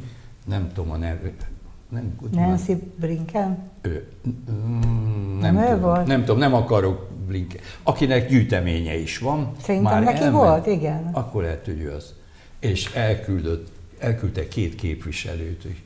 nem 0.44 0.72
tudom 0.74 0.90
a 0.90 0.96
nevét, 0.96 1.46
nem, 1.88 2.16
Nancy 2.30 2.74
Brinken? 2.96 3.70
Ő, 3.80 4.08
mm, 4.50 5.38
nem, 5.38 5.54
nem, 5.54 5.64
tudom, 5.64 5.80
volt? 5.80 6.06
nem 6.06 6.20
tudom, 6.20 6.38
nem 6.38 6.54
akarok 6.54 7.08
Brinken. 7.26 7.60
Akinek 7.82 8.28
gyűjteménye 8.28 8.96
is 8.96 9.18
van. 9.18 9.52
Szerintem 9.62 9.92
már 9.92 10.02
neki 10.02 10.22
elment, 10.22 10.34
volt, 10.34 10.66
igen. 10.66 11.08
Akkor 11.12 11.42
lehet, 11.42 11.64
hogy 11.64 11.80
ő 11.80 11.92
az. 11.92 12.14
És 12.58 12.92
elküldött, 12.92 13.72
elküldte 13.98 14.48
két 14.48 14.74
képviselőt, 14.74 15.62
hogy 15.62 15.82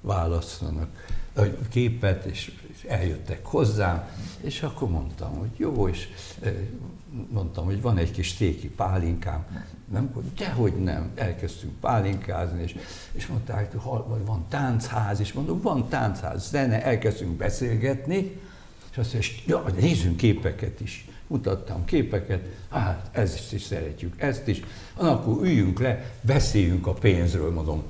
választanak 0.00 0.88
a 1.34 1.42
képet, 1.68 2.24
és 2.24 2.52
eljöttek 2.88 3.46
hozzám, 3.46 4.08
és 4.40 4.62
akkor 4.62 4.90
mondtam, 4.90 5.38
hogy 5.38 5.50
jó, 5.56 5.88
és 5.88 6.08
mondtam, 7.30 7.64
hogy 7.64 7.82
van 7.82 7.98
egy 7.98 8.10
kis 8.10 8.30
széki 8.30 8.68
pálinkám. 8.68 9.46
Nem, 9.90 10.10
dehogy 10.36 10.82
nem. 10.82 11.10
Elkezdtünk 11.14 11.72
pálinkázni, 11.80 12.62
és, 12.62 12.76
és 13.12 13.26
mondták, 13.26 13.74
hogy 13.76 14.24
van 14.24 14.44
táncház, 14.48 15.20
és 15.20 15.32
mondom, 15.32 15.60
van 15.60 15.88
táncház, 15.88 16.48
zene, 16.48 16.84
elkezdtünk 16.84 17.36
beszélgetni, 17.36 18.40
és 18.90 18.98
azt 18.98 19.12
mondja, 19.12 19.30
ja, 19.46 19.80
nézzünk 19.80 20.16
képeket 20.16 20.80
is. 20.80 21.08
Mutattam 21.26 21.84
képeket, 21.84 22.46
hát 22.68 23.08
ezt 23.12 23.52
is 23.52 23.62
szeretjük, 23.62 24.20
ezt 24.20 24.48
is. 24.48 24.62
Akkor 24.94 25.42
üljünk 25.42 25.80
le, 25.80 26.10
beszéljünk 26.20 26.86
a 26.86 26.92
pénzről, 26.92 27.52
mondom, 27.52 27.82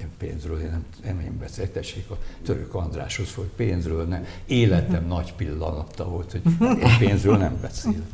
én 0.00 0.08
pénzről, 0.18 0.60
én 0.60 0.70
nem, 0.70 0.84
nem 1.04 1.20
én 1.20 1.38
beszéltessék, 1.38 2.10
a 2.10 2.18
török 2.44 2.74
Andráshoz 2.74 3.34
volt 3.34 3.48
pénzről, 3.48 4.04
nem. 4.04 4.26
Életem 4.46 5.06
nagy 5.06 5.32
pillanata 5.34 6.08
volt, 6.08 6.30
hogy 6.30 6.42
én 6.60 6.98
pénzről 6.98 7.36
nem 7.36 7.58
beszélek. 7.60 8.10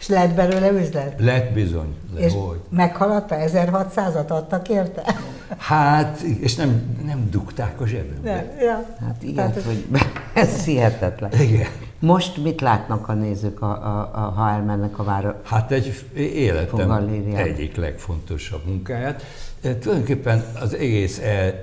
És 0.00 0.08
lett 0.08 0.34
belőle 0.34 0.70
üzlet? 0.70 1.20
Lett 1.20 1.52
bizony. 1.52 1.94
Le, 2.14 2.20
és 2.20 2.32
hogy. 2.32 2.60
meghaladta? 2.68 3.36
1600-at 3.38 4.28
adtak 4.28 4.68
érte? 4.68 5.02
Hát, 5.58 6.20
és 6.20 6.54
nem, 6.54 6.96
nem 7.04 7.28
dugták 7.30 7.80
a 7.80 7.86
zsebembe. 7.86 8.56
ja. 8.60 8.86
Hát 9.00 9.22
igen, 9.22 9.52
hát, 9.52 9.62
hogy 9.62 9.86
ez 10.34 10.64
hihetetlen. 10.64 11.32
Igen. 11.32 11.68
Most 11.98 12.42
mit 12.42 12.60
látnak 12.60 13.08
a 13.08 13.12
nézők, 13.12 13.62
a, 13.62 13.66
a, 13.66 14.10
a, 14.14 14.18
ha 14.18 14.50
elmennek 14.50 14.98
a 14.98 15.04
vára? 15.04 15.40
Hát 15.44 15.70
egy 15.70 16.04
életem 16.14 16.92
egyik 17.34 17.76
legfontosabb 17.76 18.66
munkáját. 18.66 19.22
E, 19.62 19.78
tulajdonképpen 19.78 20.44
az 20.60 20.74
egész, 20.74 21.18
e, 21.18 21.60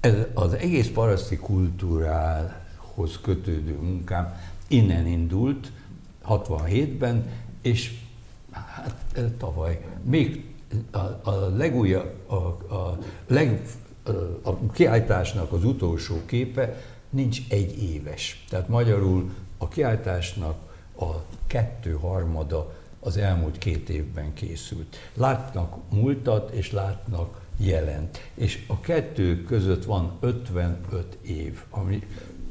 e, 0.00 0.10
az 0.34 0.52
egész 0.52 0.88
paraszti 0.88 1.36
kultúrához 1.36 3.20
kötődő 3.22 3.78
munkám 3.80 4.34
innen 4.68 5.06
indult, 5.06 5.72
67-ben, 6.28 7.30
és 7.62 7.92
hát 8.50 9.04
tavaly 9.38 9.84
még 10.02 10.44
a, 10.90 10.98
a 11.30 11.50
legújabb, 11.56 12.30
a, 12.30 12.34
a, 12.74 12.98
leg, 13.26 13.62
a 14.42 14.66
kiállításnak 14.72 15.52
az 15.52 15.64
utolsó 15.64 16.20
képe 16.26 16.76
nincs 17.10 17.40
egy 17.48 17.82
éves. 17.82 18.44
Tehát 18.48 18.68
magyarul 18.68 19.30
a 19.58 19.68
kiállításnak 19.68 20.56
a 20.98 21.10
kettő 21.46 21.92
harmada 21.92 22.72
az 23.00 23.16
elmúlt 23.16 23.58
két 23.58 23.88
évben 23.88 24.34
készült. 24.34 24.96
Látnak 25.14 25.76
múltat, 25.90 26.50
és 26.50 26.72
látnak 26.72 27.40
jelent. 27.56 28.30
És 28.34 28.64
a 28.66 28.80
kettő 28.80 29.44
között 29.44 29.84
van 29.84 30.16
55 30.20 31.18
év, 31.22 31.62
ami 31.70 32.02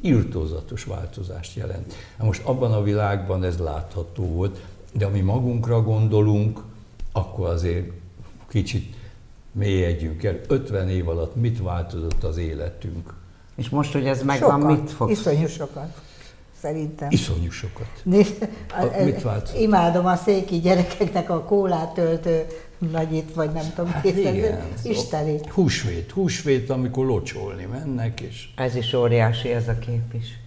írtózatos 0.02 0.84
változást 0.84 1.56
jelent. 1.56 1.94
Most 2.18 2.44
abban 2.46 2.72
a 2.72 2.84
világban 2.84 3.44
ez 3.44 3.58
látható 3.58 4.24
volt, 4.26 4.60
de 4.94 5.06
ami 5.06 5.20
magunkra 5.20 5.82
gondolunk, 5.82 6.62
akkor 7.12 7.50
azért 7.50 7.92
kicsit 8.48 8.96
mélyedjünk 9.52 10.24
el. 10.24 10.40
50 10.48 10.90
év 10.90 11.10
alatt 11.10 11.36
mit 11.36 11.62
változott 11.62 12.24
az 12.24 12.38
életünk? 12.38 13.14
És 13.56 13.70
most, 13.70 13.94
hogy 13.94 14.06
ez 14.06 14.24
megvan, 14.24 14.60
sokat, 14.62 14.80
mit 14.80 14.92
fog? 14.92 15.10
Iszonyú 15.10 15.48
sokat. 15.48 16.02
Szerintem. 16.62 17.08
Iszonyú 17.12 17.52
sokat. 17.52 17.88
a, 18.80 19.04
mit 19.04 19.21
változott? 19.21 19.60
Imádom 19.60 20.06
a 20.06 20.15
széki 20.15 20.60
gyerekeknek 20.60 21.30
a 21.30 21.43
kólát 21.43 21.93
töltő 21.93 22.45
nagyit, 22.91 23.34
vagy 23.34 23.52
nem 23.52 23.74
tudom, 23.76 23.91
hát 23.91 24.06
igen, 24.06 24.62
Isteni. 24.84 25.39
Húsvét, 25.50 26.12
húsvét, 26.12 26.69
amikor 26.69 27.06
locsolni 27.06 27.65
mennek, 27.65 28.21
és... 28.21 28.50
Ez 28.56 28.76
is 28.76 28.93
óriási, 28.93 29.50
ez 29.50 29.67
a 29.67 29.80
kép 29.80 30.13
is. 30.13 30.39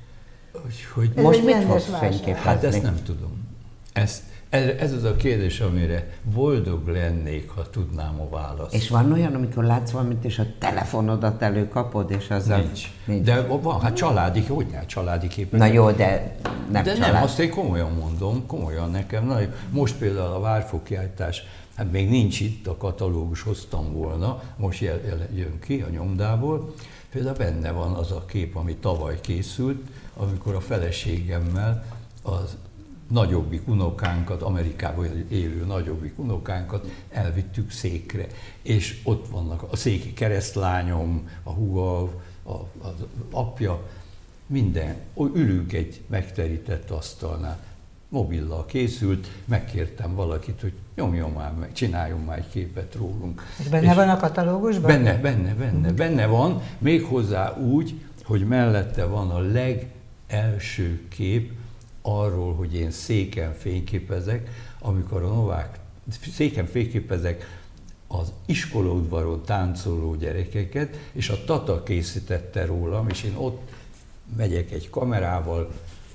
Hogy, 0.53 0.87
hogy 1.14 1.22
Most 1.22 1.44
mit 1.44 1.62
fog 1.62 1.81
fényképezni? 1.81 2.33
Hát 2.35 2.64
ezt 2.64 2.83
nem 2.83 3.03
tudom. 3.05 3.48
Ezt, 3.92 4.22
ez, 4.55 4.93
az 4.93 5.05
a 5.05 5.17
kérdés, 5.17 5.61
amire 5.61 6.09
boldog 6.35 6.88
lennék, 6.88 7.51
ha 7.51 7.71
tudnám 7.71 8.21
a 8.21 8.29
választ. 8.29 8.75
És 8.75 8.88
van 8.88 9.12
olyan, 9.12 9.35
amikor 9.35 9.64
látsz 9.64 9.90
valamit, 9.90 10.25
és 10.25 10.38
a 10.38 10.45
telefonodat 10.59 11.43
előkapod, 11.43 12.11
és 12.11 12.31
az 12.31 12.47
Nincs. 12.47 12.93
Nincs. 13.05 13.25
De 13.25 13.40
van, 13.40 13.81
hát 13.81 13.97
családi, 13.97 14.40
hogy 14.40 14.67
ne 14.67 14.87
családi 14.87 15.27
képek. 15.27 15.61
Na 15.61 15.67
jó, 15.67 15.90
de 15.90 16.37
nem 16.71 16.83
De 16.83 16.93
család. 16.95 17.12
nem, 17.12 17.23
azt 17.23 17.38
én 17.38 17.51
komolyan 17.51 17.93
mondom, 17.93 18.47
komolyan 18.47 18.90
nekem. 18.90 19.27
Na, 19.27 19.38
most 19.71 19.97
például 19.97 20.33
a 20.33 20.40
várfokjártás, 20.40 21.43
hát 21.75 21.93
még 21.93 22.09
nincs 22.09 22.40
itt, 22.40 22.67
a 22.67 22.77
katalógus 22.77 23.43
hoztam 23.43 23.93
volna, 23.93 24.43
most 24.57 24.81
jel, 24.81 25.01
jel, 25.07 25.29
jön 25.35 25.59
ki 25.61 25.81
a 25.81 25.90
nyomdából. 25.90 26.75
Például 27.12 27.37
benne 27.37 27.71
van 27.71 27.93
az 27.93 28.11
a 28.11 28.25
kép, 28.25 28.57
ami 28.57 28.75
tavaly 28.75 29.21
készült, 29.21 29.83
amikor 30.17 30.55
a 30.55 30.61
feleségemmel 30.61 31.85
az 32.23 32.57
nagyobbik 33.11 33.69
unokánkat, 33.69 34.43
Amerikában 34.43 35.27
élő 35.29 35.64
nagyobbik 35.64 36.19
unokánkat 36.19 36.90
elvittük 37.11 37.71
székre. 37.71 38.27
És 38.62 39.01
ott 39.05 39.29
vannak 39.29 39.62
a 39.71 39.77
széki 39.77 40.12
keresztlányom, 40.12 41.29
a 41.43 41.51
húga, 41.51 42.01
a, 42.43 42.53
az 42.83 43.05
apja, 43.31 43.83
minden. 44.47 44.97
Ülünk 45.35 45.73
egy 45.73 46.03
megterített 46.07 46.90
asztalnál. 46.90 47.59
Mobillal 48.09 48.67
készült, 48.67 49.29
megkértem 49.45 50.14
valakit, 50.14 50.61
hogy 50.61 50.73
nyomjon 50.95 51.31
már 51.31 51.53
meg, 51.53 51.73
csináljon 51.73 52.21
már 52.21 52.38
egy 52.38 52.49
képet 52.49 52.95
rólunk. 52.95 53.43
És 53.61 53.69
benne 53.69 53.90
és 53.90 53.95
van 53.95 54.09
a 54.09 54.17
katalógusban? 54.17 54.90
Benne, 54.90 55.19
benne, 55.19 55.55
benne. 55.55 55.93
Benne 55.93 56.27
van, 56.27 56.62
méghozzá 56.79 57.57
úgy, 57.57 58.01
hogy 58.25 58.47
mellette 58.47 59.05
van 59.05 59.31
a 59.31 59.38
legelső 59.38 61.09
kép, 61.09 61.53
arról, 62.07 62.55
hogy 62.55 62.75
én 62.75 62.90
széken 62.90 63.55
fényképezek, 63.55 64.49
amikor 64.79 65.23
a 65.23 65.29
Novák 65.29 65.79
széken 66.35 66.67
fényképezek 66.67 67.62
az 68.07 68.33
iskolaudvaron 68.47 69.43
táncoló 69.45 70.14
gyerekeket, 70.14 70.97
és 71.12 71.29
a 71.29 71.45
Tata 71.45 71.83
készítette 71.83 72.64
rólam, 72.64 73.09
és 73.09 73.23
én 73.23 73.35
ott 73.37 73.71
megyek 74.37 74.71
egy 74.71 74.90
kamerával, 74.90 75.73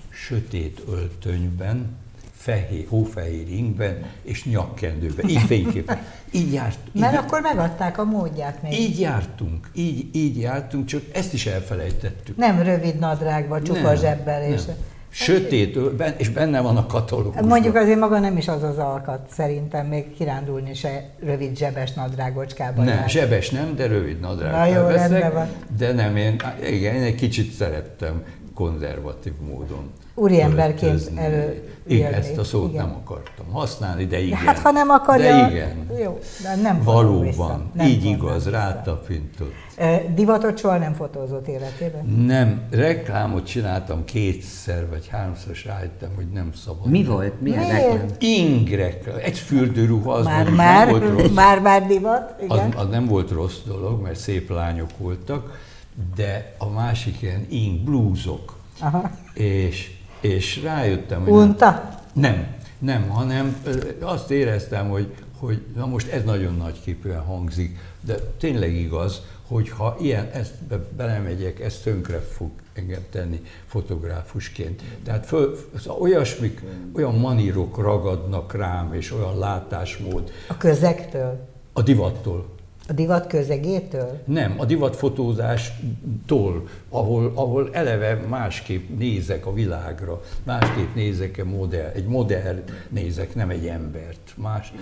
sötét 0.09 0.81
öltönyben, 0.89 1.97
fehér, 2.35 2.85
hófehér 2.89 3.49
ingben 3.49 4.05
és 4.21 4.45
nyakkendőben. 4.45 5.29
Így 5.29 5.41
fényképen. 5.41 5.99
Így 6.31 6.53
járt. 6.53 6.79
Így 6.93 7.01
Mert 7.01 7.17
akkor 7.17 7.41
megadták 7.41 7.97
a 7.97 8.03
módját 8.03 8.61
még. 8.61 8.79
Így 8.79 8.99
jártunk, 8.99 9.69
így, 9.73 10.15
így 10.15 10.39
jártunk, 10.39 10.85
csak 10.85 11.01
ezt 11.11 11.33
is 11.33 11.45
elfelejtettük. 11.45 12.37
Nem 12.37 12.61
rövid 12.61 12.99
nadrágba, 12.99 13.61
csupa 13.61 13.95
zsebbel 13.95 14.43
és... 14.43 14.65
Nem. 14.65 14.75
Sötét, 15.09 15.77
és 16.17 16.29
benne 16.29 16.61
van 16.61 16.77
a 16.77 16.85
katalógus. 16.85 17.41
Mondjuk 17.41 17.75
azért 17.75 17.99
maga 17.99 18.19
nem 18.19 18.37
is 18.37 18.47
az 18.47 18.63
az 18.63 18.77
alkat, 18.77 19.19
szerintem 19.31 19.85
még 19.85 20.15
kirándulni 20.15 20.73
se 20.73 21.09
rövid 21.23 21.57
zsebes 21.57 21.93
nadrágocskában. 21.93 22.85
Nem, 22.85 22.95
jár. 22.95 23.09
zsebes 23.09 23.49
nem, 23.49 23.75
de 23.75 23.87
rövid 23.87 24.19
nadrág. 24.19 24.51
Na 24.51 24.79
jó, 24.79 24.85
veszek, 24.87 25.33
van. 25.33 25.47
De 25.77 25.93
nem, 25.93 26.15
én, 26.15 26.35
igen, 26.69 26.95
én 26.95 27.01
egy 27.01 27.15
kicsit 27.15 27.51
szerettem 27.51 28.23
konzervatív 28.59 29.33
módon. 29.47 29.91
Úriemberként 30.13 31.11
elő. 31.15 31.63
Igen, 31.87 32.13
ezt 32.13 32.37
a 32.37 32.43
szót 32.43 32.69
igen. 32.69 32.85
nem 32.85 32.95
akartam 32.95 33.45
használni, 33.51 34.05
de 34.05 34.19
igen. 34.19 34.37
Hát 34.37 34.59
ha 34.59 34.71
nem 34.71 34.89
akarja, 34.89 35.35
de 35.35 35.51
igen. 35.51 35.91
jó, 36.03 36.19
de 36.43 36.55
nem 36.55 36.83
Valóban, 36.83 37.25
vissza. 37.25 37.61
Nem 37.73 37.87
így 37.87 38.05
igaz, 38.05 38.49
rátapintott. 38.49 39.53
Divatot 40.15 40.57
soha 40.57 40.77
nem 40.77 40.93
fotózott 40.93 41.47
életében? 41.47 42.05
Nem, 42.05 42.61
reklámot 42.71 43.45
csináltam 43.45 44.05
kétszer 44.05 44.89
vagy 44.89 45.07
háromszor, 45.07 45.51
és 45.51 45.65
rájöttem, 45.65 46.09
hogy 46.15 46.27
nem 46.33 46.53
szabad. 46.53 46.89
Mi 46.89 47.03
volt? 47.03 47.41
Milyen 47.41 47.67
reklám? 47.67 48.05
Ing 48.19 48.69
reklám. 48.69 49.17
Egy 49.21 49.37
fürdőruha, 49.37 50.13
az 50.13 50.25
már, 50.25 50.49
már, 50.49 50.87
nem 50.87 50.99
volt 50.99 51.19
rossz. 51.19 51.31
Már, 51.33 51.59
már 51.61 51.87
divat, 51.87 52.35
igen. 52.41 52.71
Az, 52.71 52.83
az 52.83 52.89
nem 52.89 53.05
volt 53.05 53.31
rossz 53.31 53.59
dolog, 53.65 54.01
mert 54.01 54.19
szép 54.19 54.49
lányok 54.49 54.89
voltak, 54.97 55.67
de 56.15 56.55
a 56.57 56.69
másik 56.69 57.21
ilyen 57.21 57.45
ing 57.49 57.79
blúzok. 57.79 58.57
Aha. 58.79 59.11
És, 59.33 59.91
és 60.21 60.61
rájöttem, 60.63 61.21
hogy 61.21 61.31
Unta? 61.31 61.89
Nem, 62.13 62.33
nem, 62.33 62.57
nem, 62.79 63.09
hanem 63.09 63.63
azt 64.01 64.31
éreztem, 64.31 64.89
hogy, 64.89 65.13
hogy 65.37 65.65
na 65.75 65.85
most 65.85 66.11
ez 66.11 66.23
nagyon 66.23 66.55
nagy 66.55 66.81
képűen 66.81 67.21
hangzik, 67.21 67.77
de 68.01 68.15
tényleg 68.37 68.73
igaz, 68.73 69.21
hogyha 69.47 69.95
ilyen, 69.99 70.29
ezt 70.33 70.53
be, 70.67 70.77
belemegyek, 70.97 71.59
ez 71.59 71.79
tönkre 71.83 72.19
fog 72.19 72.49
engem 72.73 73.01
tenni 73.09 73.41
fotográfusként. 73.65 74.81
Tehát 75.03 75.25
föl, 75.25 75.57
olyasmik, 75.99 76.63
olyan 76.95 77.15
manírok 77.15 77.77
ragadnak 77.77 78.53
rám, 78.53 78.93
és 78.93 79.11
olyan 79.13 79.37
látásmód. 79.37 80.31
A 80.47 80.57
közektől? 80.57 81.47
A 81.73 81.81
divattól. 81.81 82.57
A 82.89 82.93
divat 82.93 83.27
közegétől? 83.27 84.21
Nem, 84.25 84.55
a 84.57 84.65
divatfotózástól, 84.65 86.67
ahol, 86.89 87.31
ahol 87.35 87.69
eleve 87.71 88.13
másképp 88.29 88.97
nézek 88.97 89.45
a 89.45 89.53
világra, 89.53 90.21
másképp 90.43 90.95
nézek 90.95 91.39
a 91.43 91.45
modell, 91.45 91.91
egy 91.95 92.05
modell 92.05 92.63
nézek, 92.89 93.35
nem 93.35 93.49
egy 93.49 93.67
embert. 93.67 94.33
Más, 94.35 94.73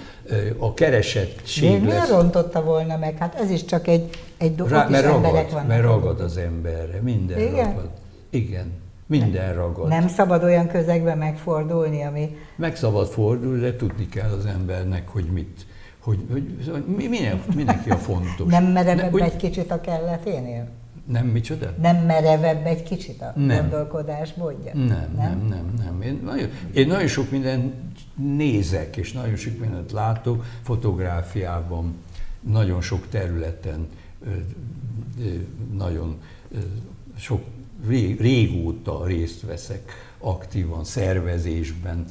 a 0.57 0.73
keresettség 0.73 1.71
De 1.71 1.85
miért 1.85 2.09
rontotta 2.09 2.63
volna 2.63 2.97
meg? 2.97 3.17
Hát 3.17 3.35
ez 3.35 3.49
is 3.49 3.65
csak 3.65 3.87
egy, 3.87 4.09
egy 4.37 4.55
dolog, 4.55 4.71
Rá, 4.71 4.87
mert 4.87 5.05
ragad, 5.05 5.67
mert 5.67 5.81
ragad 5.81 6.19
az 6.19 6.37
emberre, 6.37 7.01
minden 7.01 7.39
Igen? 7.39 7.65
ragad. 7.65 7.89
Igen. 8.29 8.71
Minden 9.05 9.53
ragad. 9.53 9.87
Nem 9.87 10.07
szabad 10.07 10.43
olyan 10.43 10.67
közegben 10.67 11.17
megfordulni, 11.17 12.03
ami... 12.03 12.37
Meg 12.55 12.75
szabad 12.75 13.07
fordulni, 13.07 13.59
de 13.59 13.75
tudni 13.75 14.09
kell 14.09 14.29
az 14.29 14.45
embernek, 14.45 15.07
hogy 15.07 15.25
mit, 15.25 15.65
hogy, 16.07 16.25
hogy 16.31 16.57
szóval 16.65 16.83
minek, 16.87 17.55
mindenki 17.55 17.89
a 17.89 17.97
fontos. 17.97 18.51
Nem 18.51 18.65
merevebb 18.65 19.13
ne, 19.13 19.23
egy 19.23 19.35
kicsit 19.35 19.71
a 19.71 19.81
kelleténél? 19.81 20.67
Nem, 21.05 21.25
micsoda? 21.25 21.73
Nem 21.81 21.95
merevebb 21.95 22.65
egy 22.65 22.83
kicsit 22.83 23.21
a 23.21 23.33
nem. 23.35 23.57
gondolkodás 23.57 24.33
módja? 24.33 24.73
Nem, 24.73 24.87
nem, 24.87 25.11
nem, 25.15 25.47
nem. 25.47 25.73
nem. 25.83 26.01
Én, 26.01 26.21
nagyon, 26.23 26.49
én 26.73 26.87
nagyon 26.87 27.07
sok 27.07 27.31
mindent 27.31 27.73
nézek, 28.15 28.97
és 28.97 29.11
nagyon 29.11 29.35
sok 29.35 29.59
mindent 29.59 29.91
látok 29.91 30.45
fotográfiában, 30.61 31.95
nagyon 32.41 32.81
sok 32.81 33.07
területen, 33.09 33.87
nagyon 35.73 36.17
sok 37.17 37.41
régóta 38.19 39.05
részt 39.05 39.41
veszek 39.41 39.91
aktívan 40.19 40.83
szervezésben. 40.83 42.05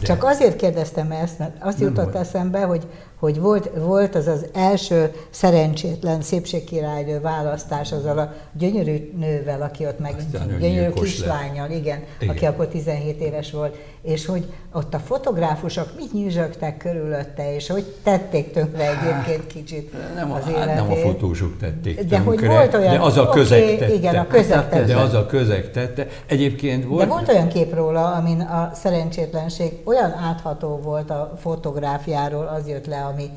De... 0.00 0.06
Csak 0.06 0.24
azért 0.24 0.56
kérdeztem 0.56 1.10
ezt, 1.10 1.38
mert 1.38 1.56
azt 1.60 1.80
jutott 1.80 2.12
volt. 2.12 2.16
eszembe, 2.16 2.60
hogy, 2.60 2.86
hogy 3.18 3.40
volt, 3.40 3.70
volt 3.78 4.14
az 4.14 4.26
az 4.26 4.46
első 4.52 5.12
szerencsétlen 5.30 6.22
szépségkirálynő 6.22 7.20
választás 7.20 7.92
azzal 7.92 8.18
a 8.18 8.32
gyönyörű 8.52 9.12
nővel, 9.18 9.62
aki 9.62 9.86
ott 9.86 9.98
meg, 9.98 10.14
gyönyörű 10.60 10.90
kislányjal, 10.90 11.70
igen, 11.70 12.02
igen, 12.18 12.34
aki 12.34 12.46
akkor 12.46 12.68
17 12.68 13.20
éves 13.20 13.50
volt, 13.50 13.76
és 14.02 14.26
hogy 14.26 14.52
ott 14.72 14.94
a 14.94 14.98
fotográfusok 14.98 15.88
mit 15.96 16.12
nyűzsögtek 16.12 16.76
körülötte, 16.76 17.54
és 17.54 17.68
hogy 17.68 17.84
tették 18.02 18.52
tönkre 18.52 19.00
egyébként 19.00 19.46
kicsit 19.46 19.92
nem, 20.14 20.32
az 20.32 20.42
hát 20.42 20.50
életét. 20.50 20.74
nem 20.74 20.90
a 20.90 20.94
fotósok 20.94 21.58
tették 21.58 21.96
tönkre, 21.96 22.16
de, 22.16 22.22
hogy 22.24 22.46
volt 22.46 22.74
olyan, 22.74 22.92
de 22.92 23.00
az 23.00 23.16
a 23.16 23.28
közeg 23.28 23.62
okay, 23.62 23.76
tette. 23.76 23.94
Igen, 23.94 24.16
a 24.16 24.26
közeg 24.26 24.68
tette. 24.68 24.84
De 24.84 24.96
az 24.96 25.14
a 25.14 25.26
közeg 25.26 25.70
tette. 25.70 26.06
Egyébként 26.26 26.84
volt... 26.84 27.00
De 27.00 27.06
volt 27.06 27.28
olyan 27.28 27.48
kép 27.48 27.74
róla, 27.74 28.12
amin 28.12 28.40
a 28.40 28.70
szerencsétlenség 28.74 29.73
olyan 29.84 30.12
átható 30.12 30.76
volt 30.76 31.10
a 31.10 31.32
fotográfiáról, 31.40 32.46
az 32.46 32.68
jött 32.68 32.86
le, 32.86 33.04
ami, 33.04 33.30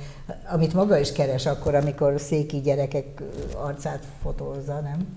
amit 0.51 0.73
maga 0.73 0.97
is 0.97 1.11
keres 1.11 1.45
akkor, 1.45 1.75
amikor 1.75 2.19
széki 2.19 2.61
gyerekek 2.61 3.21
arcát 3.55 4.03
fotózza, 4.21 4.79
nem? 4.79 5.07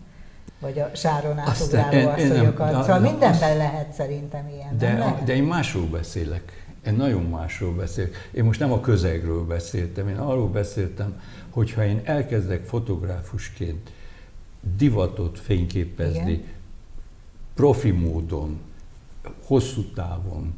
Vagy 0.61 0.79
a 0.79 0.91
sáron 0.95 1.39
átugráló 1.39 2.09
asszonyokat. 2.09 2.71
Szóval 2.71 2.99
mindenben 2.99 3.57
lehet 3.57 3.93
szerintem 3.93 4.49
ilyen. 4.49 4.79
De, 4.79 4.99
lehet? 4.99 5.25
de 5.25 5.35
én 5.35 5.43
másról 5.43 5.87
beszélek. 5.87 6.65
Én 6.87 6.95
nagyon 6.95 7.23
másról 7.23 7.73
beszélek. 7.73 8.29
Én 8.33 8.45
most 8.45 8.61
nem 8.61 8.73
a 8.73 8.81
közegről 8.81 9.45
beszéltem, 9.45 10.09
én 10.09 10.17
arról 10.17 10.49
beszéltem, 10.49 11.21
hogy 11.51 11.73
ha 11.73 11.85
én 11.85 12.01
elkezdek 12.05 12.65
fotográfusként 12.65 13.91
divatot 14.77 15.39
fényképezni, 15.39 16.33
Igen. 16.33 16.45
profi 17.55 17.91
módon, 17.91 18.61
hosszú 19.45 19.83
távon, 19.83 20.55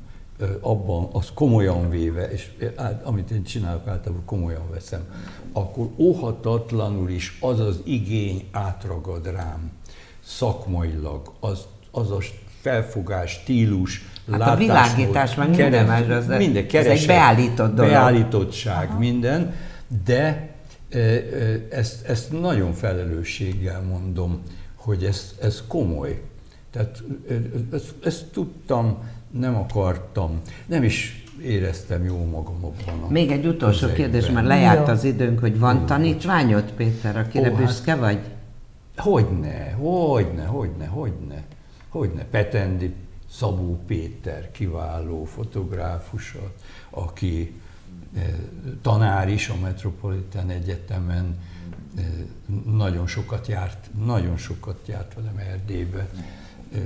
abban, 0.61 1.09
az 1.13 1.31
komolyan 1.35 1.91
véve, 1.91 2.31
és 2.31 2.51
amit 3.03 3.31
én 3.31 3.43
csinálok 3.43 3.87
általában 3.87 4.25
komolyan 4.25 4.71
veszem, 4.71 5.01
akkor 5.53 5.89
óhatatlanul 5.97 7.11
is 7.11 7.39
az 7.41 7.61
az 7.61 7.81
igény 7.85 8.49
átragad 8.51 9.27
rám 9.27 9.71
szakmailag, 10.25 11.33
az, 11.41 11.67
az 11.91 12.11
a 12.11 12.19
felfogás, 12.61 13.31
stílus, 13.31 14.03
hát 14.31 14.39
látásmód, 14.39 14.55
a 14.55 14.57
világítás, 14.57 15.35
meg 15.35 15.49
minden 15.49 15.87
más, 15.87 16.09
az, 16.09 16.27
minden, 16.27 16.67
keresett, 16.67 16.93
ez 16.93 17.01
egy 17.01 17.07
beállított 17.07 17.75
dolog. 17.75 17.91
Beállítottság, 17.91 18.89
Aha. 18.89 18.99
minden, 18.99 19.55
de 20.05 20.51
ezt, 21.71 22.07
ezt 22.07 22.41
nagyon 22.41 22.73
felelősséggel 22.73 23.83
mondom, 23.83 24.43
hogy 24.75 25.05
ez, 25.05 25.35
ez 25.41 25.63
komoly. 25.67 26.23
Tehát 26.71 27.03
ezt, 27.73 27.95
ezt 28.05 28.25
tudtam, 28.27 28.99
nem 29.33 29.57
akartam, 29.57 30.41
nem 30.67 30.83
is 30.83 31.25
éreztem 31.43 32.05
jó 32.05 32.25
magam 32.25 32.65
abban 32.65 33.11
Még 33.11 33.31
egy 33.31 33.47
utolsó 33.47 33.81
közegben. 33.81 33.97
kérdés, 33.97 34.31
mert 34.31 34.47
lejárt 34.47 34.89
az 34.89 35.05
időnk, 35.05 35.39
hogy 35.39 35.59
van 35.59 35.79
jó, 35.79 35.85
tanítványod, 35.85 36.73
Péter, 36.73 37.17
akire 37.17 37.51
Ó, 37.51 37.55
büszke 37.55 37.91
hát, 37.91 38.01
vagy? 38.01 38.21
Hogyne, 38.97 39.71
hogyne, 39.71 40.45
hogyne, 40.45 40.87
hogyne, 40.87 41.45
hogyne. 41.89 42.25
Petendi 42.25 42.95
Szabó 43.31 43.81
Péter 43.87 44.51
kiváló 44.51 45.25
fotográfusa, 45.25 46.53
aki 46.91 47.61
eh, 48.17 48.23
tanár 48.83 49.29
is 49.29 49.49
a 49.49 49.55
Metropolitan 49.63 50.51
Egyetemen, 50.51 51.39
eh, 51.97 52.05
nagyon 52.77 53.07
sokat 53.07 53.47
járt, 53.47 53.91
nagyon 54.05 54.37
sokat 54.37 54.87
járt 54.87 55.15
velem 55.15 55.39
Erdélybe. 55.39 56.09
Eh, 56.75 56.81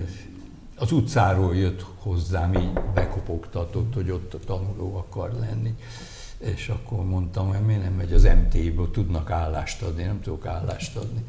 az 0.78 0.92
utcáról 0.92 1.56
jött 1.56 1.84
hozzám, 1.98 2.54
így 2.54 2.72
bekopogtatott, 2.94 3.94
hogy 3.94 4.10
ott 4.10 4.34
a 4.34 4.38
tanuló 4.46 4.96
akar 4.96 5.32
lenni. 5.40 5.74
És 6.38 6.68
akkor 6.68 7.04
mondtam, 7.04 7.48
hogy 7.48 7.60
miért 7.66 7.82
nem 7.82 7.92
megy 7.92 8.12
az 8.12 8.22
MT-ből, 8.22 8.90
tudnak 8.90 9.30
állást 9.30 9.82
adni, 9.82 10.02
nem 10.02 10.20
tudok 10.20 10.46
állást 10.46 10.96
adni. 10.96 11.24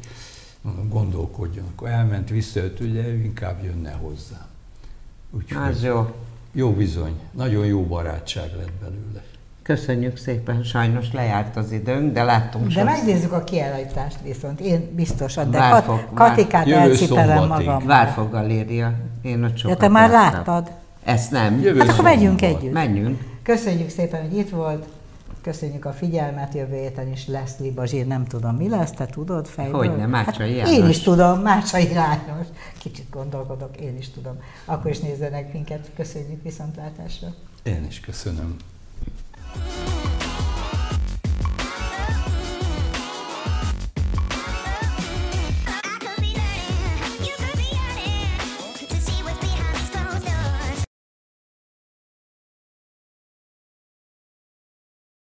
Mondom, 0.60 0.88
gondolkodjon. 0.88 1.64
Akkor 1.74 1.88
elment, 1.88 2.28
visszajött, 2.28 2.80
ugye 2.80 3.06
ő 3.06 3.14
inkább 3.14 3.64
jönne 3.64 3.92
hozzám. 3.92 4.46
Úgyhogy 5.30 5.68
Az 5.68 5.82
jó. 5.82 6.14
Jó 6.52 6.72
bizony, 6.72 7.20
nagyon 7.30 7.66
jó 7.66 7.82
barátság 7.82 8.50
lett 8.56 8.72
belőle. 8.80 9.22
Köszönjük 9.62 10.16
szépen, 10.16 10.62
sajnos 10.62 11.12
lejárt 11.12 11.56
az 11.56 11.72
időnk, 11.72 12.12
de 12.12 12.22
láttunk 12.22 12.72
De 12.72 12.82
megnézzük 12.84 13.32
a 13.32 13.44
kiállítást 13.44 14.20
viszont, 14.22 14.60
én 14.60 14.94
biztosan, 14.94 15.50
de 15.50 15.58
Várfog, 15.58 15.96
Kat- 16.14 16.14
Katikát 16.14 16.68
elcipelem 16.68 17.46
magam. 17.46 17.86
Várfog 17.86 18.30
Galéria, 18.30 18.92
én 19.22 19.44
ott 19.44 19.56
sokat 19.56 19.78
De 19.78 19.86
te 19.86 19.92
már 19.92 20.10
jártam. 20.10 20.32
láttad? 20.38 20.70
Ezt 21.04 21.30
nem. 21.30 21.60
Jövő 21.60 21.78
hát 21.78 21.88
akkor 21.88 22.04
megyünk 22.04 22.42
együtt. 22.42 22.72
Menjünk. 22.72 23.24
Köszönjük 23.42 23.90
szépen, 23.90 24.28
hogy 24.28 24.38
itt 24.38 24.50
volt. 24.50 24.86
Köszönjük 25.42 25.84
a 25.84 25.92
figyelmet, 25.92 26.54
jövő 26.54 26.76
héten 26.76 27.12
is 27.12 27.26
lesz 27.26 27.58
Libazsír, 27.58 28.06
nem 28.06 28.24
tudom 28.24 28.56
mi 28.56 28.68
lesz, 28.68 28.90
te 28.90 29.06
tudod 29.06 29.46
fejből? 29.46 29.78
Hogyne, 29.78 30.06
Mácsai 30.06 30.58
hát 30.58 30.68
Én 30.68 30.88
is 30.88 31.00
tudom, 31.00 31.40
Mácsai 31.40 31.92
János. 31.92 32.46
Kicsit 32.78 33.10
gondolkodok, 33.10 33.76
én 33.76 33.96
is 33.98 34.10
tudom. 34.10 34.40
Akkor 34.64 34.90
is 34.90 34.98
nézzenek 34.98 35.52
minket, 35.52 35.90
köszönjük 35.96 36.42
viszontlátásra. 36.42 37.28
Én 37.62 37.86
is 37.88 38.00
köszönöm. 38.00 38.56